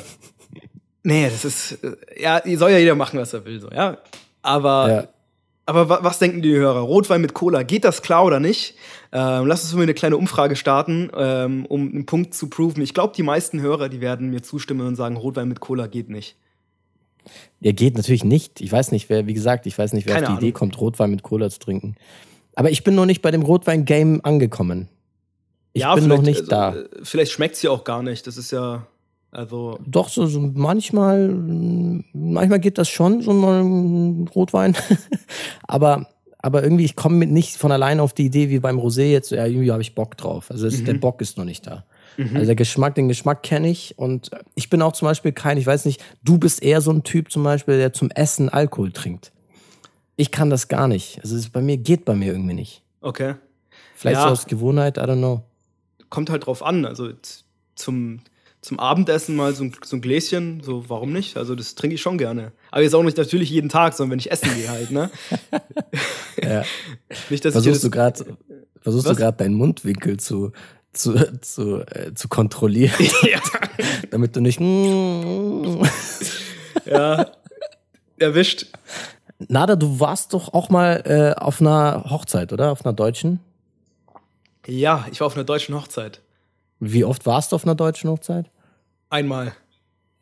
[1.02, 1.78] Nee, das ist.
[2.18, 3.98] Ja, soll ja jeder machen, was er will, so, ja.
[4.42, 4.90] Aber.
[4.90, 5.08] Ja.
[5.66, 6.80] Aber was denken die Hörer?
[6.80, 8.74] Rotwein mit Cola, geht das klar oder nicht?
[9.12, 12.82] Ähm, lass uns mal eine kleine Umfrage starten, ähm, um einen Punkt zu proven.
[12.82, 16.10] Ich glaube, die meisten Hörer, die werden mir zustimmen und sagen, Rotwein mit Cola geht
[16.10, 16.34] nicht.
[17.60, 18.60] Er geht natürlich nicht.
[18.60, 20.42] Ich weiß nicht, wer, wie gesagt, ich weiß nicht, wer Keine auf die Ahnung.
[20.42, 21.94] Idee kommt, Rotwein mit Cola zu trinken.
[22.56, 24.88] Aber ich bin noch nicht bei dem Rotwein-Game angekommen.
[25.72, 26.74] Ich ja, bin noch nicht also, da.
[26.74, 28.26] Äh, vielleicht schmeckt es ja auch gar nicht.
[28.26, 28.86] Das ist ja.
[29.32, 34.76] Also Doch, so, so manchmal, manchmal geht das schon, so ein Rotwein.
[35.62, 39.30] aber, aber irgendwie, ich komme nicht von alleine auf die Idee, wie beim Rosé jetzt,
[39.30, 40.50] ja, irgendwie habe ich Bock drauf.
[40.50, 40.86] Also es, mhm.
[40.86, 41.84] der Bock ist noch nicht da.
[42.16, 42.34] Mhm.
[42.34, 43.96] Also der Geschmack, den Geschmack kenne ich.
[43.96, 47.04] Und ich bin auch zum Beispiel kein, ich weiß nicht, du bist eher so ein
[47.04, 49.30] Typ zum Beispiel, der zum Essen Alkohol trinkt.
[50.16, 51.20] Ich kann das gar nicht.
[51.22, 52.82] Also es bei mir geht bei mir irgendwie nicht.
[53.00, 53.36] Okay.
[53.94, 54.24] Vielleicht ja.
[54.24, 55.42] so aus Gewohnheit, I don't know.
[56.08, 56.84] Kommt halt drauf an.
[56.84, 57.10] Also
[57.74, 58.20] zum,
[58.60, 61.36] zum Abendessen mal so ein, so ein Gläschen, so warum nicht?
[61.36, 62.52] Also das trinke ich schon gerne.
[62.70, 65.10] Aber jetzt auch nicht natürlich jeden Tag, sondern wenn ich essen gehe halt, ne?
[66.42, 66.64] ja.
[67.30, 68.36] nicht, dass versuchst du gerade
[68.80, 69.16] versuchst Was?
[69.16, 70.52] du gerade deinen Mundwinkel zu
[70.92, 72.92] zu, zu, äh, zu kontrollieren.
[73.22, 73.40] Ja.
[74.10, 74.58] damit du nicht.
[76.84, 77.30] ja,
[78.18, 78.66] erwischt.
[79.38, 82.72] Nada, du warst doch auch mal äh, auf einer Hochzeit, oder?
[82.72, 83.38] Auf einer deutschen?
[84.66, 86.20] Ja, ich war auf einer deutschen Hochzeit.
[86.80, 88.50] Wie oft warst du auf einer deutschen Hochzeit?
[89.10, 89.52] Einmal.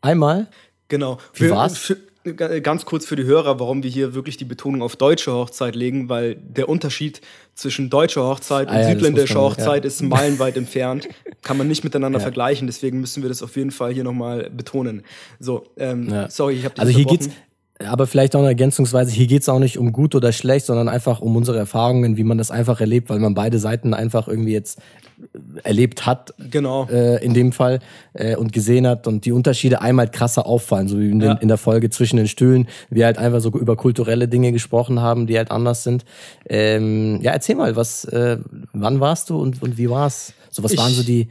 [0.01, 0.49] Einmal?
[0.88, 1.18] Genau.
[1.35, 1.79] Wie für, war's?
[1.79, 1.97] Für,
[2.35, 6.09] ganz kurz für die Hörer, warum wir hier wirklich die Betonung auf deutsche Hochzeit legen,
[6.09, 7.21] weil der Unterschied
[7.55, 9.88] zwischen deutscher Hochzeit und ah, ja, südländischer Hochzeit ja.
[9.88, 11.09] ist meilenweit entfernt.
[11.42, 12.23] Kann man nicht miteinander ja.
[12.23, 15.03] vergleichen, deswegen müssen wir das auf jeden Fall hier nochmal betonen.
[15.38, 17.31] So, ähm, sorry, ich habe dich Also hier geht's,
[17.85, 20.88] aber vielleicht auch eine Ergänzungsweise, hier geht es auch nicht um gut oder schlecht, sondern
[20.88, 24.53] einfach um unsere Erfahrungen, wie man das einfach erlebt, weil man beide Seiten einfach irgendwie
[24.53, 24.81] jetzt
[25.62, 26.35] erlebt hat.
[26.38, 26.87] Genau.
[26.90, 27.81] Äh, in dem Fall
[28.12, 31.35] äh, und gesehen hat und die Unterschiede einmal krasser auffallen, so wie in, den, ja.
[31.35, 35.26] in, der Folge zwischen den Stühlen, wir halt einfach so über kulturelle Dinge gesprochen haben,
[35.26, 36.04] die halt anders sind.
[36.48, 38.38] Ähm, ja, erzähl mal, was, äh,
[38.72, 40.33] wann warst du und, und wie war's?
[40.50, 41.28] So, was ich, waren so die,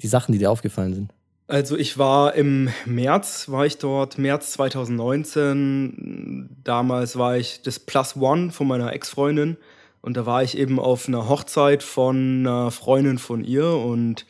[0.00, 1.10] die Sachen, die dir aufgefallen sind?
[1.48, 6.56] Also ich war im März, war ich dort, März 2019.
[6.64, 9.56] Damals war ich das Plus One von meiner Ex-Freundin.
[10.00, 13.68] Und da war ich eben auf einer Hochzeit von einer Freundin von ihr.
[13.68, 14.26] Und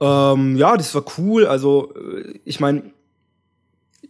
[0.00, 1.46] ähm, ja, das war cool.
[1.46, 2.90] Also äh, ich meine,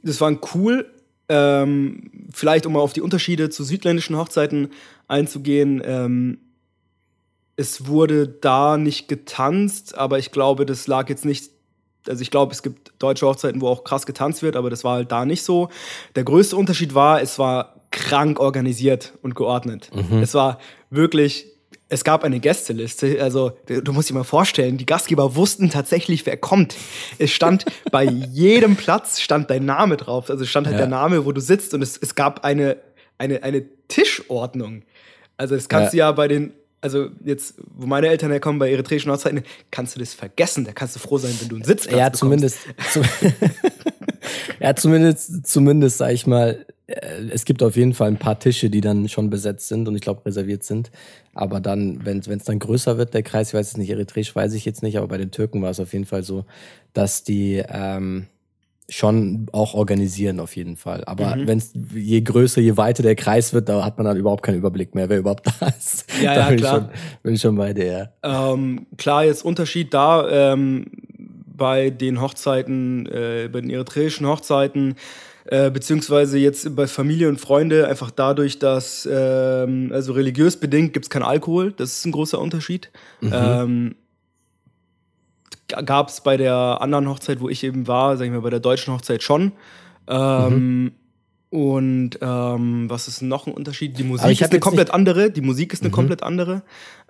[0.03, 0.91] das war cool.
[1.29, 4.69] Ähm, vielleicht um mal auf die Unterschiede zu südländischen Hochzeiten
[5.09, 5.83] einzugehen.
[5.85, 6.39] Ähm,
[7.57, 11.55] es wurde da nicht getanzt, aber ich glaube, das lag jetzt nicht
[12.09, 14.97] also ich glaube, es gibt deutsche Hochzeiten, wo auch krass getanzt wird, aber das war
[14.97, 15.69] halt da nicht so.
[16.17, 19.91] Der größte Unterschied war, es war krank organisiert und geordnet.
[19.95, 20.19] Mhm.
[20.19, 20.59] Es war
[20.91, 21.47] wirklich,
[21.89, 23.23] es gab eine Gästeliste.
[23.23, 26.75] Also du musst dir mal vorstellen, die Gastgeber wussten tatsächlich, wer kommt.
[27.19, 30.29] Es stand bei jedem Platz stand dein Name drauf.
[30.29, 30.81] Also stand halt ja.
[30.81, 32.79] der Name, wo du sitzt und es, es gab eine,
[33.17, 34.83] eine, eine Tischordnung.
[35.37, 35.91] Also das kannst ja.
[35.91, 40.01] du ja bei den also jetzt, wo meine Eltern herkommen, bei eritreischen Hochzeiten, kannst du
[40.01, 40.67] das vergessen.
[40.67, 42.59] Da kannst du froh sein, wenn du einen Sitzplatz Ja, zumindest.
[42.93, 43.01] Zu,
[44.61, 48.81] ja, zumindest, zumindest, sag ich mal, es gibt auf jeden Fall ein paar Tische, die
[48.81, 50.91] dann schon besetzt sind und ich glaube reserviert sind.
[51.33, 54.53] Aber dann, wenn es dann größer wird, der Kreis, ich weiß es nicht, eritreisch weiß
[54.55, 56.45] ich jetzt nicht, aber bei den Türken war es auf jeden Fall so,
[56.93, 58.27] dass die, ähm,
[58.89, 61.05] schon auch organisieren auf jeden Fall.
[61.05, 61.47] Aber mhm.
[61.47, 64.59] wenn es je größer, je weiter der Kreis wird, da hat man dann überhaupt keinen
[64.59, 66.05] Überblick mehr, wer überhaupt da ist.
[66.23, 66.77] Ja, da ja, bin klar.
[66.77, 68.13] Ich schon, bin ich schon bei der.
[68.23, 70.87] Ähm, klar, jetzt Unterschied da ähm,
[71.57, 74.97] bei den Hochzeiten, äh, bei den eritreischen Hochzeiten,
[75.47, 81.11] äh, beziehungsweise jetzt bei Familie und Freunde, einfach dadurch, dass, ähm, also religiös bedingt, gibt's
[81.11, 81.73] keinen Alkohol.
[81.73, 82.91] Das ist ein großer Unterschied.
[83.21, 83.31] Mhm.
[83.33, 83.95] Ähm,
[85.69, 88.61] gab es bei der anderen Hochzeit, wo ich eben war, sag ich mal, bei der
[88.61, 89.53] deutschen Hochzeit schon.
[90.09, 90.93] Ähm,
[91.51, 93.97] Und ähm, was ist noch ein Unterschied?
[93.97, 95.31] Die Musik ist eine komplett andere.
[95.31, 95.95] Die Musik ist eine Mhm.
[95.95, 96.63] komplett andere.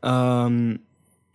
[0.03, 0.81] Ähm,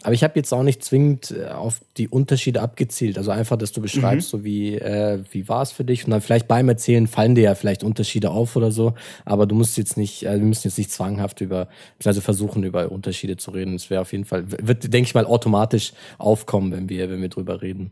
[0.04, 3.18] Aber ich habe jetzt auch nicht zwingend äh, auf die Unterschiede abgezielt.
[3.18, 4.38] Also einfach, dass du beschreibst, Mhm.
[4.40, 6.06] so wie, äh, wie war es für dich?
[6.06, 8.94] Und dann vielleicht beim Erzählen fallen dir ja vielleicht Unterschiede auf oder so.
[9.26, 11.68] Aber du musst jetzt nicht, äh, wir müssen jetzt nicht zwanghaft über,
[12.06, 13.76] also versuchen, über Unterschiede zu reden.
[13.76, 17.30] Es wäre auf jeden Fall, wird, denke ich mal, automatisch aufkommen, wenn wir, wenn wir
[17.30, 17.92] drüber reden.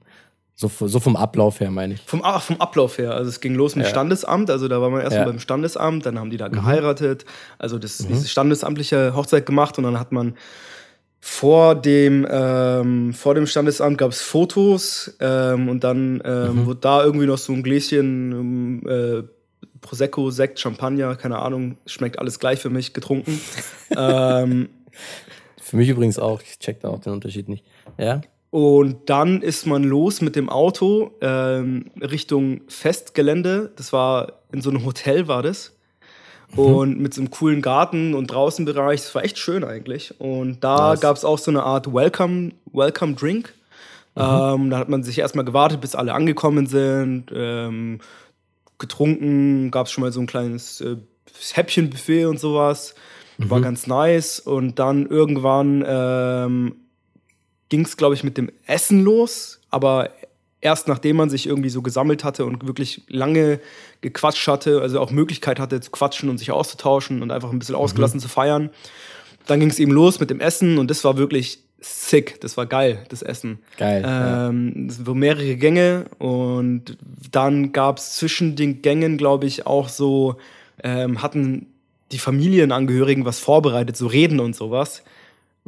[0.59, 2.01] So, so vom Ablauf her, meine ich.
[2.01, 3.11] Vom, ach, vom Ablauf her.
[3.13, 3.91] Also es ging los mit Ja.
[3.91, 4.49] Standesamt.
[4.49, 5.29] Also da war man erstmal Ja.
[5.31, 7.25] beim Standesamt, dann haben die da geheiratet.
[7.59, 10.33] Also das, diese standesamtliche Hochzeit gemacht und dann hat man
[11.29, 17.03] vor dem, ähm, vor dem Standesamt gab es Fotos ähm, und dann ähm, wurde da
[17.03, 19.23] irgendwie noch so ein Gläschen ähm, äh,
[19.81, 23.39] Prosecco, Sekt, Champagner, keine Ahnung, schmeckt alles gleich für mich, getrunken.
[23.95, 24.69] ähm,
[25.61, 27.65] Für mich übrigens auch, ich check da auch den Unterschied nicht.
[27.99, 28.21] Ja?
[28.49, 33.73] Und dann ist man los mit dem Auto ähm, Richtung Festgelände.
[33.75, 35.76] Das war in so einem Hotel war das.
[36.55, 39.01] Und mit so einem coolen Garten und Draußenbereich.
[39.01, 40.19] Das war echt schön eigentlich.
[40.19, 41.01] Und da Nice.
[41.01, 43.53] gab es auch so eine Art Welcome, Welcome Drink.
[44.15, 47.25] Ähm, da hat man sich erstmal gewartet, bis alle angekommen sind.
[47.31, 47.99] Ähm,
[48.79, 50.97] getrunken, gab es schon mal so ein kleines äh,
[51.53, 52.95] Häppchenbuffet und sowas.
[53.37, 54.39] War ganz nice.
[54.39, 56.75] Und dann irgendwann ähm,
[57.69, 60.09] ging es, glaube ich, mit dem Essen los, aber
[60.61, 63.59] erst nachdem man sich irgendwie so gesammelt hatte und wirklich lange
[64.01, 67.75] gequatscht hatte, also auch Möglichkeit hatte zu quatschen und sich auszutauschen und einfach ein bisschen
[67.75, 68.69] ausgelassen zu feiern.
[69.45, 72.65] Dann ging es eben los mit dem Essen und das war wirklich sick, das war
[72.65, 73.59] geil, das Essen.
[73.77, 74.03] Geil.
[74.05, 76.97] Ähm, es waren mehrere Gänge und
[77.31, 80.37] dann gab es zwischen den Gängen, glaube ich, auch so,
[80.83, 81.67] ähm, hatten
[82.11, 85.03] die Familienangehörigen was vorbereitet, so Reden und sowas.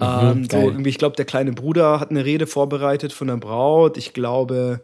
[0.01, 3.97] Ähm, so irgendwie, ich glaube, der kleine Bruder hat eine Rede vorbereitet von der Braut.
[3.97, 4.81] Ich glaube,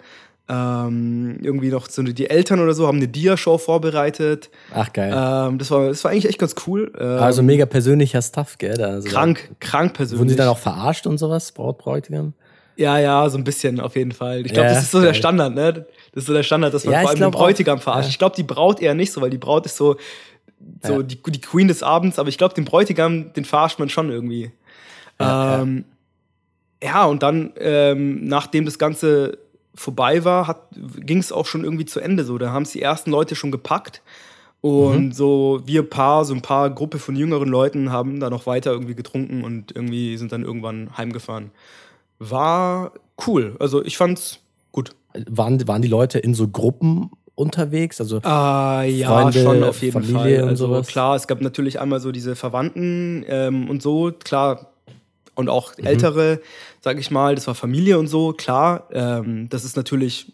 [0.48, 4.50] ähm, irgendwie noch so die Eltern oder so haben eine Dia-Show vorbereitet.
[4.74, 5.12] Ach, geil.
[5.16, 6.92] Ähm, das, war, das war eigentlich echt ganz cool.
[7.00, 8.80] Ähm, also mega persönlicher Stuff, gell?
[8.84, 10.20] Also krank, krank persönlich.
[10.20, 12.34] wurden sie dann auch verarscht und sowas, Braut, Bräutigam?
[12.78, 14.46] Ja, ja, so ein bisschen auf jeden Fall.
[14.46, 15.16] Ich glaube, Ja, das ist so der geil.
[15.16, 15.74] Standard, ne?
[16.14, 17.40] Das ist so der Standard, dass man Ja, vor allem den glaub auch.
[17.40, 18.04] Bräutigam verarscht.
[18.08, 18.10] Ja.
[18.10, 19.96] Ich glaube, die Braut eher nicht so, weil die Braut ist so,
[20.84, 24.12] so die, die Queen des Abends, aber ich glaube, den Bräutigam, den verarscht man schon
[24.12, 24.52] irgendwie.
[25.20, 25.86] Ja, ähm,
[26.84, 27.06] ja.
[27.06, 29.38] und dann, ähm, nachdem das Ganze
[29.74, 30.68] vorbei war,
[31.00, 32.24] ging es auch schon irgendwie zu Ende.
[32.24, 34.02] So, da haben es die ersten Leute schon gepackt.
[34.62, 35.12] Und Mhm.
[35.12, 38.96] so wir paar, so ein paar Gruppe von jüngeren Leuten haben da noch weiter irgendwie
[38.96, 41.52] getrunken und irgendwie sind dann irgendwann heimgefahren.
[42.20, 42.94] War
[43.28, 43.56] cool.
[43.60, 44.40] Also ich fand's
[44.72, 44.96] gut.
[45.30, 48.00] Waren, waren die Leute in so Gruppen unterwegs?
[48.02, 50.50] Also, Ah, ja, Freunde, schon auf jeden Familie Fall.
[50.50, 54.72] Also klar, es gab natürlich einmal so diese Verwandten ähm, und so, klar.
[55.36, 55.86] Und auch Mhm.
[55.86, 56.40] ältere,
[56.82, 58.88] sag ich mal, das war Familie und so, klar.
[58.92, 60.32] Ähm, das ist natürlich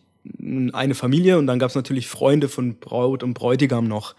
[0.74, 4.14] eine Familie und dann gab es natürlich Freunde von Braut und Bräutigam noch.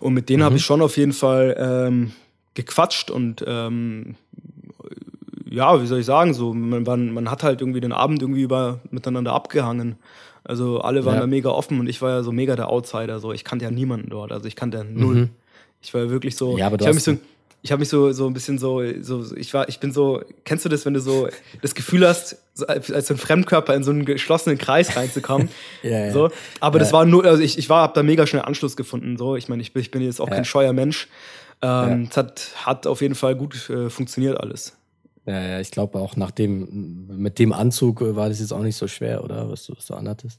[0.00, 0.44] Und mit denen Mhm.
[0.44, 2.12] habe ich schon auf jeden Fall ähm,
[2.54, 4.16] gequatscht und ähm,
[5.48, 6.82] ja, wie soll ich sagen, so, man,
[7.14, 9.96] man, hat halt irgendwie den Abend irgendwie über miteinander abgehangen.
[10.44, 11.20] Also alle waren Ja.
[11.20, 13.18] da mega offen und ich war ja so mega der Outsider.
[13.20, 14.32] So, ich kannte ja niemanden dort.
[14.32, 15.14] Also ich kannte ja null.
[15.14, 15.28] Mhm.
[15.82, 16.56] Ich war ja wirklich so.
[16.58, 17.26] Ja, aber du ich habe mich hast- so.
[17.62, 20.64] Ich habe mich so, so ein bisschen so, so, ich war, ich bin so, kennst
[20.64, 21.28] du das, wenn du so
[21.62, 25.48] das Gefühl hast, so als als so ein Fremdkörper in so einen geschlossenen Kreis reinzukommen?
[25.82, 26.12] Ja, ja.
[26.12, 26.30] So.
[26.60, 26.98] Aber das Ja.
[26.98, 29.16] war nur, also ich, ich war, hab da mega schnell Anschluss gefunden.
[29.16, 31.08] So, ich meine, ich bin, ich bin jetzt auch kein scheuer Mensch.
[31.62, 32.06] Ähm.
[32.10, 34.76] Es hat, hat auf jeden Fall gut äh, funktioniert alles.
[35.24, 38.62] ja, ja, ich glaube auch nach dem, mit dem Anzug äh, war das jetzt auch
[38.62, 39.50] nicht so schwer, oder?
[39.50, 40.38] Was du, was du anhattest.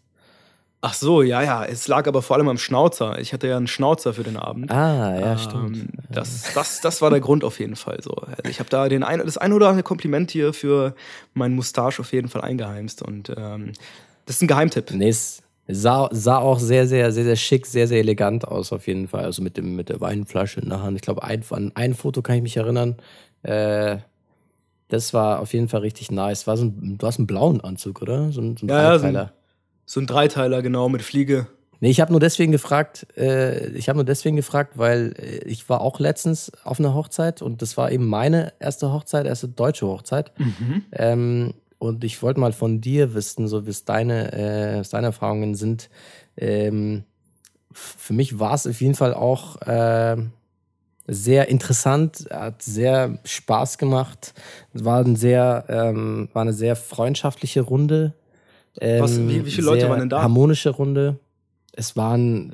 [0.82, 1.66] Ach so, ja, ja.
[1.66, 3.20] Es lag aber vor allem am Schnauzer.
[3.20, 4.72] Ich hatte ja einen Schnauzer für den Abend.
[4.72, 5.90] Ah, ja, Ähm, stimmt.
[6.12, 8.12] Das, das, das war der Grund auf jeden Fall so.
[8.12, 10.94] Also ich habe da den ein, das ein oder andere Kompliment hier für
[11.34, 13.02] meinen Mustache auf jeden Fall eingeheimst.
[13.02, 13.72] Und ähm,
[14.26, 14.92] das ist ein Geheimtipp.
[14.92, 18.86] Nee, es sah, sah auch sehr, sehr, sehr, sehr schick, sehr, sehr elegant aus, auf
[18.86, 19.26] jeden Fall.
[19.26, 20.96] Also mit, dem, mit der Weinflasche in der Hand.
[20.96, 22.98] Ich glaube, ein, an ein Foto kann ich mich erinnern.
[23.42, 23.98] Äh,
[24.90, 26.46] das war auf jeden Fall richtig nice.
[26.46, 28.32] War so ein, du hast einen blauen Anzug, oder?
[28.32, 29.30] So ein, so ein Ja, ja, so ein-.
[29.88, 31.48] So ein Dreiteiler, genau, mit Fliege.
[31.80, 35.70] Nee, ich habe nur deswegen gefragt, äh, ich habe nur deswegen gefragt, weil äh, ich
[35.70, 39.88] war auch letztens auf einer Hochzeit und das war eben meine erste Hochzeit, erste deutsche
[39.88, 40.34] Hochzeit.
[40.92, 45.08] Ähm, und ich wollte mal von dir wissen, so wie es deine, äh, was deine
[45.08, 45.90] Erfahrungen sind.
[46.36, 47.06] Ähm,
[47.72, 50.18] für mich war es auf jeden Fall auch äh,
[51.08, 54.34] sehr interessant, hat sehr Spaß gemacht.
[54.74, 58.14] Es war, ein sehr, ähm, war eine sehr freundschaftliche Runde.
[58.80, 60.22] Ähm, Was- wie- wie viele Leute waren denn da?
[60.22, 61.20] Harmonische Runde.
[61.74, 62.54] Es waren,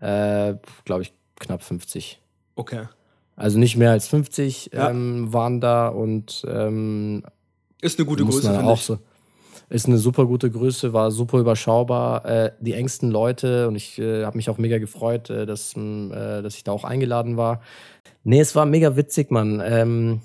[0.00, 2.20] äh, glaube ich, knapp 50.
[2.54, 2.84] Okay.
[3.36, 4.90] Also nicht mehr als 50 Ja.
[4.90, 7.22] ähm, waren da und ähm,
[7.82, 8.84] Ist eine gute Größe, auch ich.
[8.84, 8.98] so.
[9.68, 12.24] ist eine super gute Größe, war super überschaubar.
[12.24, 16.40] Äh, die engsten Leute und ich äh, habe mich auch mega gefreut, äh, dass, äh,
[16.42, 17.60] dass ich da auch eingeladen war.
[18.24, 19.60] Nee, es war mega witzig, Mann.
[19.64, 20.20] Ähm,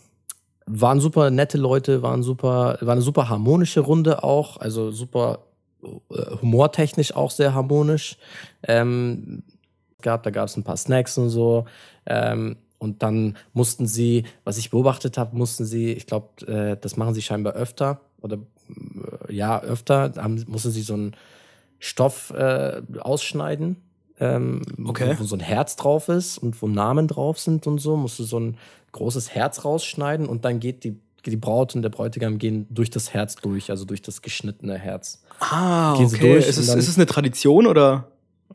[0.80, 5.40] waren super nette Leute, waren super, war eine super harmonische Runde auch, also super
[5.84, 8.18] äh, humortechnisch auch sehr harmonisch.
[8.68, 9.44] Ähm,
[10.02, 11.66] gab, da gab es ein paar Snacks und so.
[12.06, 16.98] Ähm, und dann mussten sie, was ich beobachtet habe, mussten sie, ich glaube, äh, das
[16.98, 21.16] machen sie scheinbar öfter oder äh, ja, öfter, haben, mussten sie so einen
[21.80, 23.78] Stoff äh, ausschneiden,
[24.22, 25.16] ähm, okay.
[25.18, 28.20] wo, wo so ein Herz drauf ist und wo Namen drauf sind und so, musst
[28.20, 28.58] du so ein
[28.92, 33.14] großes Herz rausschneiden und dann geht die, die Braut und der Bräutigam gehen durch das
[33.14, 35.24] Herz durch, also durch das geschnittene Herz.
[35.40, 36.38] Ah, okay.
[36.38, 38.08] Ist es, ist es eine Tradition oder?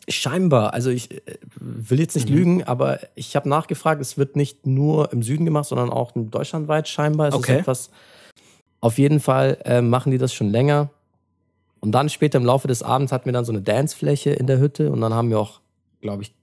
[0.08, 1.20] Scheinbar, also ich äh,
[1.56, 2.36] will jetzt nicht mhm.
[2.36, 6.86] lügen, aber ich habe nachgefragt, es wird nicht nur im Süden gemacht, sondern auch deutschlandweit
[6.86, 7.28] scheinbar.
[7.28, 7.54] Es okay.
[7.54, 7.90] ist etwas,
[8.80, 10.90] auf jeden Fall äh, machen die das schon länger.
[11.86, 14.58] Und dann später im Laufe des Abends hatten wir dann so eine Dancefläche in der
[14.58, 15.60] Hütte und dann haben wir auch,
[16.00, 16.34] glaube ich,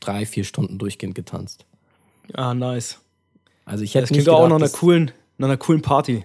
[0.00, 1.66] drei, vier Stunden durchgehend getanzt.
[2.34, 2.98] Ah, nice.
[3.64, 6.24] Also ich hätte das klingt auch nach einer coolen, nach einer coolen Party.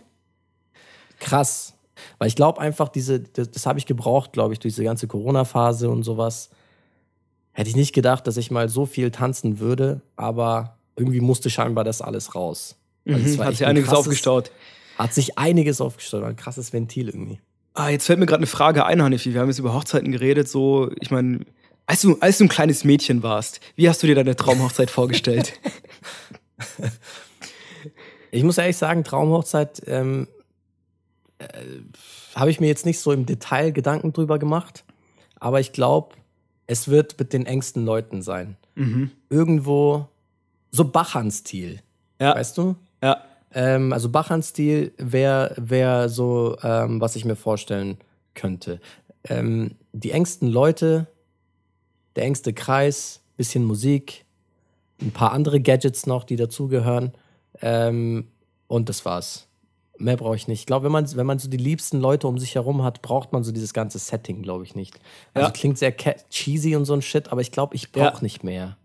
[1.19, 1.73] Krass.
[2.19, 5.07] Weil ich glaube einfach, diese, das, das habe ich gebraucht, glaube ich, durch diese ganze
[5.07, 6.49] Corona-Phase und sowas
[7.55, 11.85] Hätte ich nicht gedacht, dass ich mal so viel tanzen würde, aber irgendwie musste scheinbar
[11.85, 12.75] das alles raus.
[13.07, 14.51] Also mhm, hat sich einiges krasses, aufgestaut.
[14.97, 17.39] Hat sich einiges aufgestaut, ein krasses Ventil irgendwie.
[17.75, 19.33] Ah, jetzt fällt mir gerade eine Frage ein, Hanifi.
[19.33, 21.41] Wir haben jetzt über Hochzeiten geredet, so, ich meine,
[21.85, 25.59] als du, als du ein kleines Mädchen warst, wie hast du dir deine Traumhochzeit vorgestellt?
[28.31, 30.27] Ich muss ehrlich sagen, Traumhochzeit ähm,
[31.39, 31.47] äh,
[32.35, 34.83] habe ich mir jetzt nicht so im Detail Gedanken drüber gemacht.
[35.39, 36.15] Aber ich glaube,
[36.67, 38.57] es wird mit den engsten Leuten sein.
[38.75, 39.11] Mhm.
[39.29, 40.09] Irgendwo
[40.69, 41.79] so Bachern-Stil.
[42.19, 42.35] Ja.
[42.35, 42.75] Weißt du?
[43.01, 43.23] Ja.
[43.55, 47.97] Ähm, also Bachern-Stil wäre wär so, ähm, was ich mir vorstellen
[48.35, 48.81] könnte.
[49.23, 51.07] Ähm, die engsten Leute,
[52.17, 54.25] der engste Kreis, bisschen Musik,
[55.01, 57.13] ein paar andere Gadgets noch, die dazugehören.
[57.61, 58.27] Ähm,
[58.67, 59.47] und das war's.
[59.97, 60.59] Mehr brauche ich nicht.
[60.59, 63.31] Ich glaube, wenn man, wenn man so die liebsten Leute um sich herum hat, braucht
[63.31, 64.99] man so dieses ganze Setting, glaube ich nicht.
[65.33, 65.51] Also ja.
[65.53, 68.21] klingt sehr cheesy und so ein Shit, aber ich glaube, ich brauche ja.
[68.21, 68.75] nicht mehr,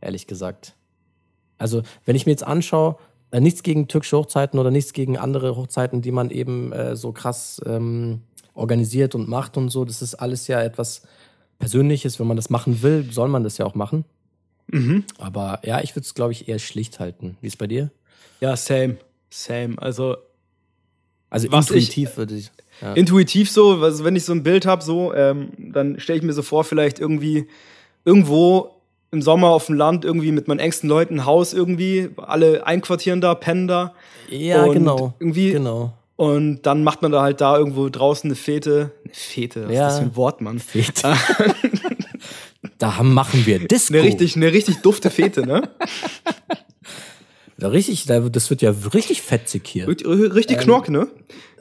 [0.00, 0.74] ehrlich gesagt.
[1.58, 2.96] Also, wenn ich mir jetzt anschaue,
[3.40, 7.60] nichts gegen türkische Hochzeiten oder nichts gegen andere Hochzeiten, die man eben äh, so krass
[7.66, 8.22] ähm,
[8.54, 11.02] organisiert und macht und so, das ist alles ja etwas
[11.58, 12.20] Persönliches.
[12.20, 14.04] Wenn man das machen will, soll man das ja auch machen.
[14.68, 15.04] Mhm.
[15.18, 17.36] Aber ja, ich würde es, glaube ich, eher schlicht halten.
[17.40, 17.90] Wie ist bei dir?
[18.40, 18.96] Ja, same.
[19.30, 19.74] Same.
[19.78, 20.16] Also
[21.34, 22.52] also was intuitiv ich, würde ich.
[22.80, 22.92] Ja.
[22.92, 26.32] Intuitiv so, also wenn ich so ein Bild habe, so, ähm, dann stelle ich mir
[26.32, 27.48] so vor, vielleicht irgendwie
[28.04, 28.73] irgendwo
[29.14, 33.20] im Sommer auf dem Land irgendwie mit meinen engsten Leuten ein Haus irgendwie, alle einquartieren
[33.20, 33.94] da, pennen da.
[34.28, 35.14] Ja, genau.
[35.18, 35.52] Irgendwie.
[35.52, 35.92] Genau.
[36.16, 38.92] Und dann macht man da halt da irgendwo draußen eine Fete.
[39.04, 39.86] Eine Fete, was ja.
[39.86, 40.58] ist das für ein Wort, Mann?
[40.58, 41.14] Fete.
[42.78, 43.94] da machen wir Disco.
[43.94, 45.68] Eine richtig, eine richtig dufte Fete, ne?
[47.58, 49.88] Ja, richtig, das wird ja richtig fetzig hier.
[49.88, 51.08] Richtig ähm, Knock, ne?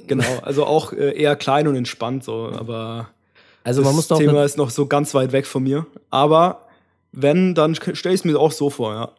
[0.07, 3.09] Genau, also auch äh, eher klein und entspannt so, aber
[3.63, 5.85] also man das muss Thema ist noch so ganz weit weg von mir.
[6.09, 6.62] Aber
[7.13, 9.11] wenn, dann stelle ich es mir auch so vor, ja.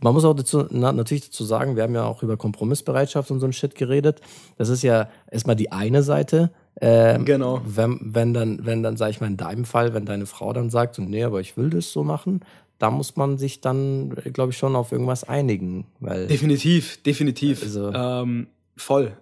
[0.00, 3.40] Man muss auch dazu, na, natürlich dazu sagen, wir haben ja auch über Kompromissbereitschaft und
[3.40, 4.20] so ein Shit geredet.
[4.58, 6.50] Das ist ja erstmal die eine Seite.
[6.80, 7.62] Ähm, genau.
[7.64, 10.68] Wenn, wenn dann, wenn dann, sag ich mal, in deinem Fall, wenn deine Frau dann
[10.68, 12.40] sagt, nee, aber ich will das so machen,
[12.78, 15.86] da muss man sich dann, glaube ich, schon auf irgendwas einigen.
[16.00, 17.62] Weil definitiv, definitiv.
[17.62, 19.16] Also, ähm, voll.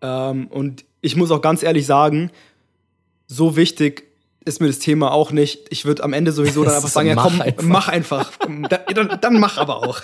[0.00, 2.30] Ähm, und ich muss auch ganz ehrlich sagen,
[3.26, 4.09] so wichtig
[4.44, 5.66] ist mir das Thema auch nicht.
[5.70, 7.64] Ich würde am Ende sowieso dann einfach sagen, ja komm, einfach.
[7.64, 8.30] mach einfach.
[8.68, 10.00] dann, dann, mach aber auch.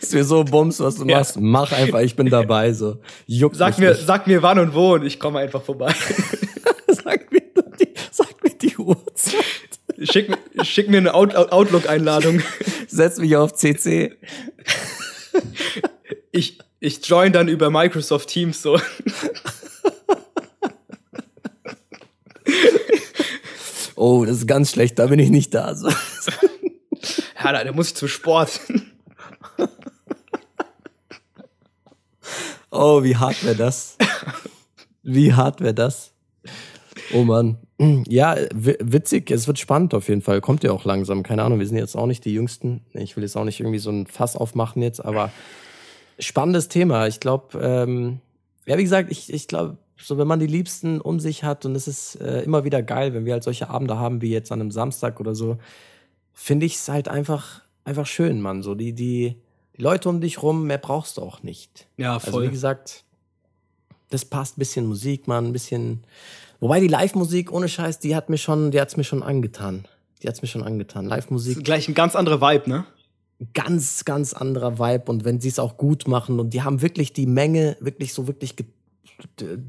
[0.00, 1.18] ist mir so Bums, was du ja.
[1.18, 1.38] machst.
[1.38, 2.72] Mach einfach, ich bin dabei.
[2.72, 2.98] So.
[3.26, 4.06] Juckt sag, mir, nicht.
[4.06, 5.94] sag mir wann und wo und ich komme einfach vorbei.
[6.88, 7.42] sag, mir
[7.80, 9.44] die, sag mir die Uhrzeit.
[10.02, 12.42] Schick, schick mir eine Out Outlook-Einladung.
[12.88, 14.16] Setz mich auf CC.
[16.32, 18.80] Ich, ich join dann über Microsoft Teams so.
[23.94, 25.74] Oh, das ist ganz schlecht, da bin ich nicht da.
[25.74, 25.88] So.
[25.88, 28.58] Ja, da, da muss ich zum Sport.
[32.70, 33.98] Oh, wie hart wäre das?
[35.02, 36.14] Wie hart wäre das?
[37.12, 37.58] Oh Mann.
[38.06, 40.40] Ja, witzig, es wird spannend auf jeden Fall.
[40.40, 41.22] Kommt ja auch langsam.
[41.22, 42.86] Keine Ahnung, wir sind jetzt auch nicht die Jüngsten.
[42.94, 45.30] Ich will jetzt auch nicht irgendwie so ein Fass aufmachen jetzt, aber
[46.18, 47.08] spannendes Thema.
[47.08, 48.20] Ich glaube, ähm,
[48.64, 51.74] ja, wie gesagt, ich, ich glaube, so wenn man die Liebsten um sich hat und
[51.74, 54.60] es ist äh, immer wieder geil, wenn wir halt solche Abende haben wie jetzt an
[54.60, 55.58] einem Samstag oder so,
[56.32, 58.62] finde ich es halt einfach, einfach schön, Mann.
[58.62, 59.36] So die, die,
[59.76, 61.86] die Leute um dich rum, mehr brauchst du auch nicht.
[61.96, 62.34] Ja, voll.
[62.34, 63.04] Also wie gesagt,
[64.10, 66.04] das passt, ein bisschen Musik, man, ein bisschen.
[66.60, 69.86] Wobei die Live-Musik, ohne Scheiß, die hat mir schon, die hat's mir schon angetan.
[70.22, 71.06] Die hat's mir schon angetan.
[71.06, 71.64] Live-Musik.
[71.64, 72.84] Gleich ein ganz anderer Vibe, ne?
[73.54, 75.10] Ganz, ganz anderer Vibe.
[75.10, 78.28] Und wenn sie es auch gut machen und die haben wirklich die Menge wirklich so
[78.28, 78.54] wirklich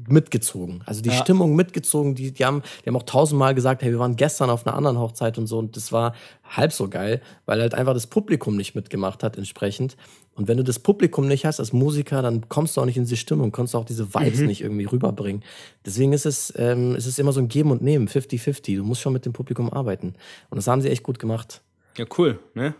[0.08, 0.82] mitgezogen.
[0.86, 1.16] Also die ja.
[1.16, 2.14] Stimmung mitgezogen.
[2.14, 4.98] Die, die, haben, die haben auch tausendmal gesagt, hey, wir waren gestern auf einer anderen
[4.98, 5.58] Hochzeit und so.
[5.58, 9.96] Und das war halb so geil, weil halt einfach das Publikum nicht mitgemacht hat entsprechend.
[10.34, 13.04] Und wenn du das Publikum nicht hast als Musiker, dann kommst du auch nicht in
[13.04, 14.46] diese Stimmung, kommst du auch diese Vibes mhm.
[14.46, 15.44] nicht irgendwie rüberbringen.
[15.86, 18.76] Deswegen ist es, ähm, ist es immer so ein Geben und Nehmen, 50-50.
[18.76, 20.14] Du musst schon mit dem Publikum arbeiten.
[20.50, 21.62] Und das haben sie echt gut gemacht.
[21.96, 22.74] Ja, cool, ne?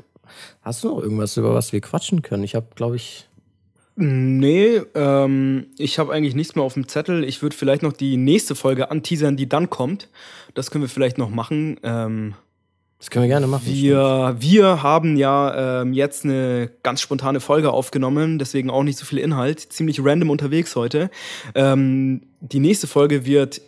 [0.63, 2.45] Hast du noch irgendwas, über was wir quatschen können?
[2.45, 3.29] Ich habe, glaube ich,
[3.97, 7.23] Nee, ähm, ich habe eigentlich nichts mehr auf dem Zettel.
[7.23, 10.09] Ich würde vielleicht noch die nächste Folge anteasern, die dann kommt.
[10.55, 11.79] Das können wir vielleicht noch machen.
[11.85, 12.35] Ähm,
[12.99, 13.67] das können wir gerne machen.
[13.67, 19.05] Wir, wir haben ja ähm, jetzt eine ganz spontane Folge aufgenommen, deswegen auch nicht so
[19.05, 19.61] viel Inhalt.
[19.61, 21.11] Ziemlich random unterwegs heute.
[21.55, 23.61] Ähm, die nächste Folge wird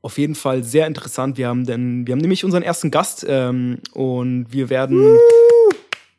[0.00, 1.36] auf jeden Fall sehr interessant.
[1.36, 5.18] Wir haben, denn, wir haben nämlich unseren ersten Gast ähm, und wir werden.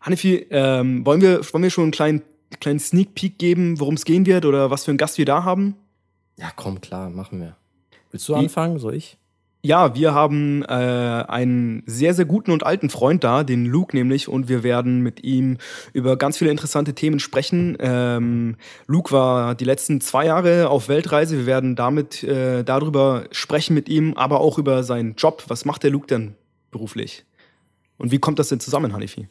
[0.02, 2.22] Hannefi, ähm, wollen, wir, wollen wir schon einen kleinen
[2.60, 5.44] kleinen Sneak Peek geben, worum es gehen wird oder was für einen Gast wir da
[5.44, 5.76] haben?
[6.38, 7.56] Ja, komm, klar, machen wir.
[8.12, 8.80] Willst du anfangen?
[8.80, 9.18] Soll ich?
[9.62, 14.30] Ja, wir haben äh, einen sehr, sehr guten und alten Freund da, den Luke nämlich,
[14.30, 15.58] und wir werden mit ihm
[15.92, 17.76] über ganz viele interessante Themen sprechen.
[17.82, 18.56] Ähm,
[18.88, 21.40] Luke war die letzten zwei Jahre auf Weltreise.
[21.40, 25.44] Wir werden damit äh, darüber sprechen mit ihm, aber auch über seinen Job.
[25.50, 26.36] Was macht der Luke denn
[26.72, 27.26] beruflich?
[27.98, 29.28] Und wie kommt das denn zusammen, Hanifi?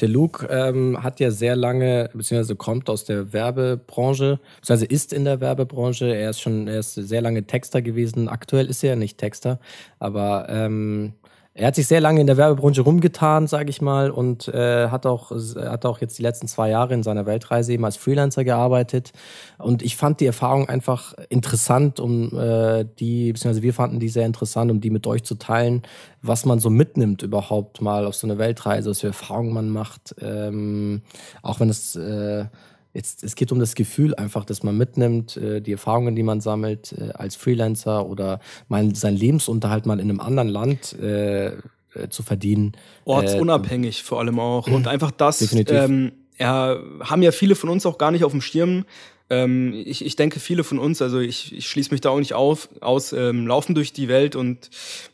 [0.00, 5.24] Der Luke ähm, hat ja sehr lange, beziehungsweise kommt aus der Werbebranche, beziehungsweise ist in
[5.24, 6.14] der Werbebranche.
[6.14, 8.28] Er ist schon, er ist sehr lange Texter gewesen.
[8.28, 9.58] Aktuell ist er ja nicht Texter,
[9.98, 11.14] aber ähm,
[11.58, 15.06] er hat sich sehr lange in der Werbebranche rumgetan, sage ich mal, und äh, hat
[15.06, 19.10] auch hat auch jetzt die letzten zwei Jahre in seiner Weltreise eben als Freelancer gearbeitet.
[19.58, 24.24] Und ich fand die Erfahrung einfach interessant, um äh, die, beziehungsweise wir fanden die sehr
[24.24, 25.82] interessant, um die mit euch zu teilen,
[26.22, 30.14] was man so mitnimmt überhaupt mal auf so eine Weltreise, was für Erfahrungen man macht,
[30.20, 31.02] ähm,
[31.42, 32.44] auch wenn es äh,
[32.94, 36.40] Jetzt, es geht um das Gefühl einfach, dass man mitnimmt, äh, die Erfahrungen, die man
[36.40, 41.58] sammelt äh, als Freelancer oder mal seinen Lebensunterhalt mal in einem anderen Land äh, äh
[42.10, 42.72] zu verdienen.
[43.04, 44.66] Ortsunabhängig vor allem auch.
[44.68, 45.54] Und einfach das.
[45.68, 48.84] Ähm, ja, haben ja viele von uns auch gar nicht auf dem Schirm.
[49.30, 52.32] Ähm, ich, ich denke, viele von uns, also ich, ich schließe mich da auch nicht
[52.32, 54.70] auf, aus, ähm, laufen durch die Welt und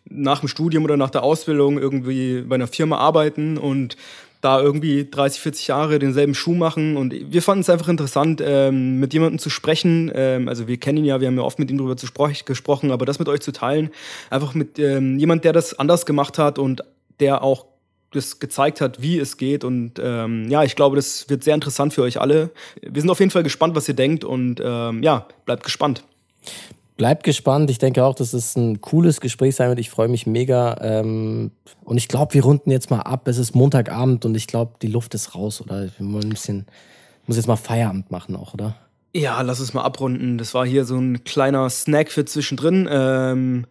[0.09, 3.97] nach dem Studium oder nach der Ausbildung irgendwie bei einer Firma arbeiten und
[4.45, 6.97] da irgendwie 30, 40 Jahre denselben Schuh machen.
[6.97, 10.13] Und wir fanden es einfach interessant, ähm, mit jemandem zu sprechen.
[10.15, 11.97] Ähm, also wir kennen ihn ja, wir haben ja oft mit ihm darüber
[12.45, 13.91] gesprochen, aber das mit euch zu teilen,
[14.29, 16.85] einfach mit ähm, jemand, der das anders gemacht hat und
[17.21, 17.67] der auch
[18.11, 19.65] das gezeigt hat, wie es geht.
[19.65, 22.51] Und ähm, ja, ich glaube, das wird sehr interessant für euch alle.
[22.83, 26.05] Wir sind auf jeden Fall gespannt, was ihr denkt und ähm, ja, bleibt gespannt.
[26.97, 27.71] Bleibt gespannt.
[27.71, 29.81] Ich denke auch, dass es ein cooles Gespräch sein wird.
[29.81, 30.77] Ich freue mich mega.
[30.81, 31.51] Ähm,
[31.85, 33.27] und ich glaube, wir runden jetzt mal ab.
[33.27, 35.61] Es ist Montagabend und ich glaube, die Luft ist raus.
[35.61, 36.67] Oder wir wollen ein bisschen,
[37.27, 38.77] muss jetzt mal Feierabend machen auch, oder?
[39.13, 40.39] Ja, lass es mal abrunden.
[40.39, 42.89] Das war hier so ein kleiner Snack für zwischendrin.
[42.89, 43.67] Ähm,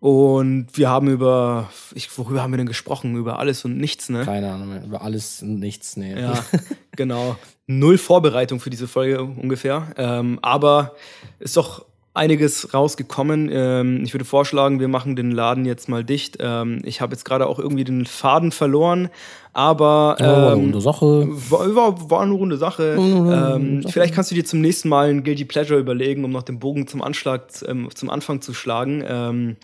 [0.00, 3.16] und wir haben über, ich, worüber haben wir denn gesprochen?
[3.16, 4.24] Über alles und nichts, ne?
[4.24, 6.18] Keine Ahnung, über alles und nichts, ne.
[6.18, 6.44] Ja,
[6.96, 7.36] genau.
[7.66, 9.92] Null Vorbereitung für diese Folge ungefähr.
[9.96, 10.94] Ähm, aber
[11.38, 13.48] ist doch einiges rausgekommen.
[13.52, 16.38] Ähm, ich würde vorschlagen, wir machen den Laden jetzt mal dicht.
[16.40, 19.10] Ähm, ich habe jetzt gerade auch irgendwie den Faden verloren,
[19.52, 21.28] aber ähm, ja, war eine ähm, runde Sache.
[21.50, 22.96] War, war, war eine runde Sache.
[22.98, 26.58] Ähm, vielleicht kannst du dir zum nächsten Mal ein Guilty Pleasure überlegen, um noch den
[26.58, 29.04] Bogen zum Anschlag ähm, zum Anfang zu schlagen.
[29.06, 29.56] Ähm,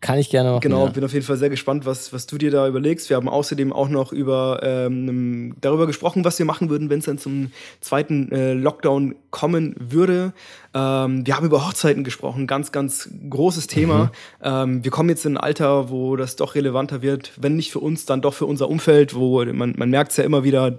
[0.00, 0.60] kann ich gerne machen.
[0.60, 0.92] Genau, ja.
[0.92, 3.10] bin auf jeden Fall sehr gespannt, was, was du dir da überlegst.
[3.10, 7.06] Wir haben außerdem auch noch über, ähm, darüber gesprochen, was wir machen würden, wenn es
[7.06, 7.50] dann zum
[7.80, 10.32] zweiten äh, Lockdown kommen würde.
[10.74, 14.04] Ähm, wir haben über Hochzeiten gesprochen, ganz, ganz großes Thema.
[14.04, 14.10] Mhm.
[14.42, 17.80] Ähm, wir kommen jetzt in ein Alter, wo das doch relevanter wird, wenn nicht für
[17.80, 20.76] uns, dann doch für unser Umfeld, wo man, man merkt es ja immer wieder,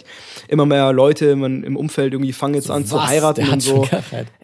[0.48, 2.90] immer mehr Leute man, im Umfeld irgendwie fangen jetzt an Was?
[2.90, 3.88] zu heiraten und so.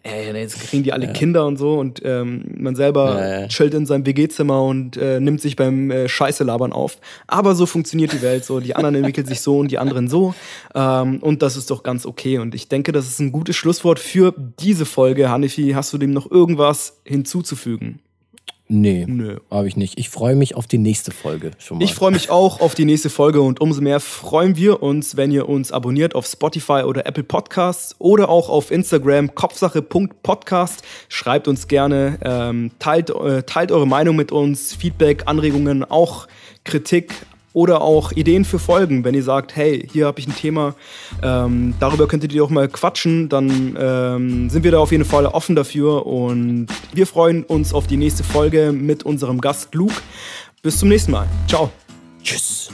[0.04, 1.14] Ey, jetzt kriegen die alle ja.
[1.14, 3.48] Kinder und so und ähm, man selber ja.
[3.48, 6.98] chillt in seinem WG-Zimmer und äh, nimmt sich beim äh, Scheiße labern auf.
[7.26, 8.60] Aber so funktioniert die Welt so.
[8.60, 10.36] Die anderen entwickeln sich so und die anderen so.
[10.76, 12.38] Ähm, und das ist doch ganz okay.
[12.38, 15.30] Und ich denke, das ist ein gutes Schlusswort für diese Folge.
[15.30, 18.00] Hanifi, hast du dem noch irgendwas hinzuzufügen?
[18.68, 19.38] Nee, Nö.
[19.52, 20.00] habe ich nicht.
[20.00, 21.84] Ich freue mich auf die nächste Folge schon mal.
[21.84, 25.30] Ich freue mich auch auf die nächste Folge und umso mehr freuen wir uns, wenn
[25.30, 30.82] ihr uns abonniert auf Spotify oder Apple Podcasts oder auch auf Instagram kopfsache.podcast.
[31.10, 36.28] Schreibt uns gerne, ähm, teilt, äh, teilt eure Meinung mit uns, Feedback, Anregungen, auch
[36.64, 37.14] Kritik,
[37.56, 39.04] oder auch Ideen für Folgen.
[39.04, 40.76] Wenn ihr sagt, hey, hier habe ich ein Thema,
[41.24, 45.26] ähm, darüber könntet ihr auch mal quatschen, dann ähm, sind wir da auf jeden Fall
[45.26, 49.96] offen dafür und wir freuen uns auf die nächste Folge mit unserem Gast Luke.
[50.62, 51.28] Bis zum nächsten Mal.
[51.48, 51.72] Ciao.
[52.22, 52.72] Tschüss.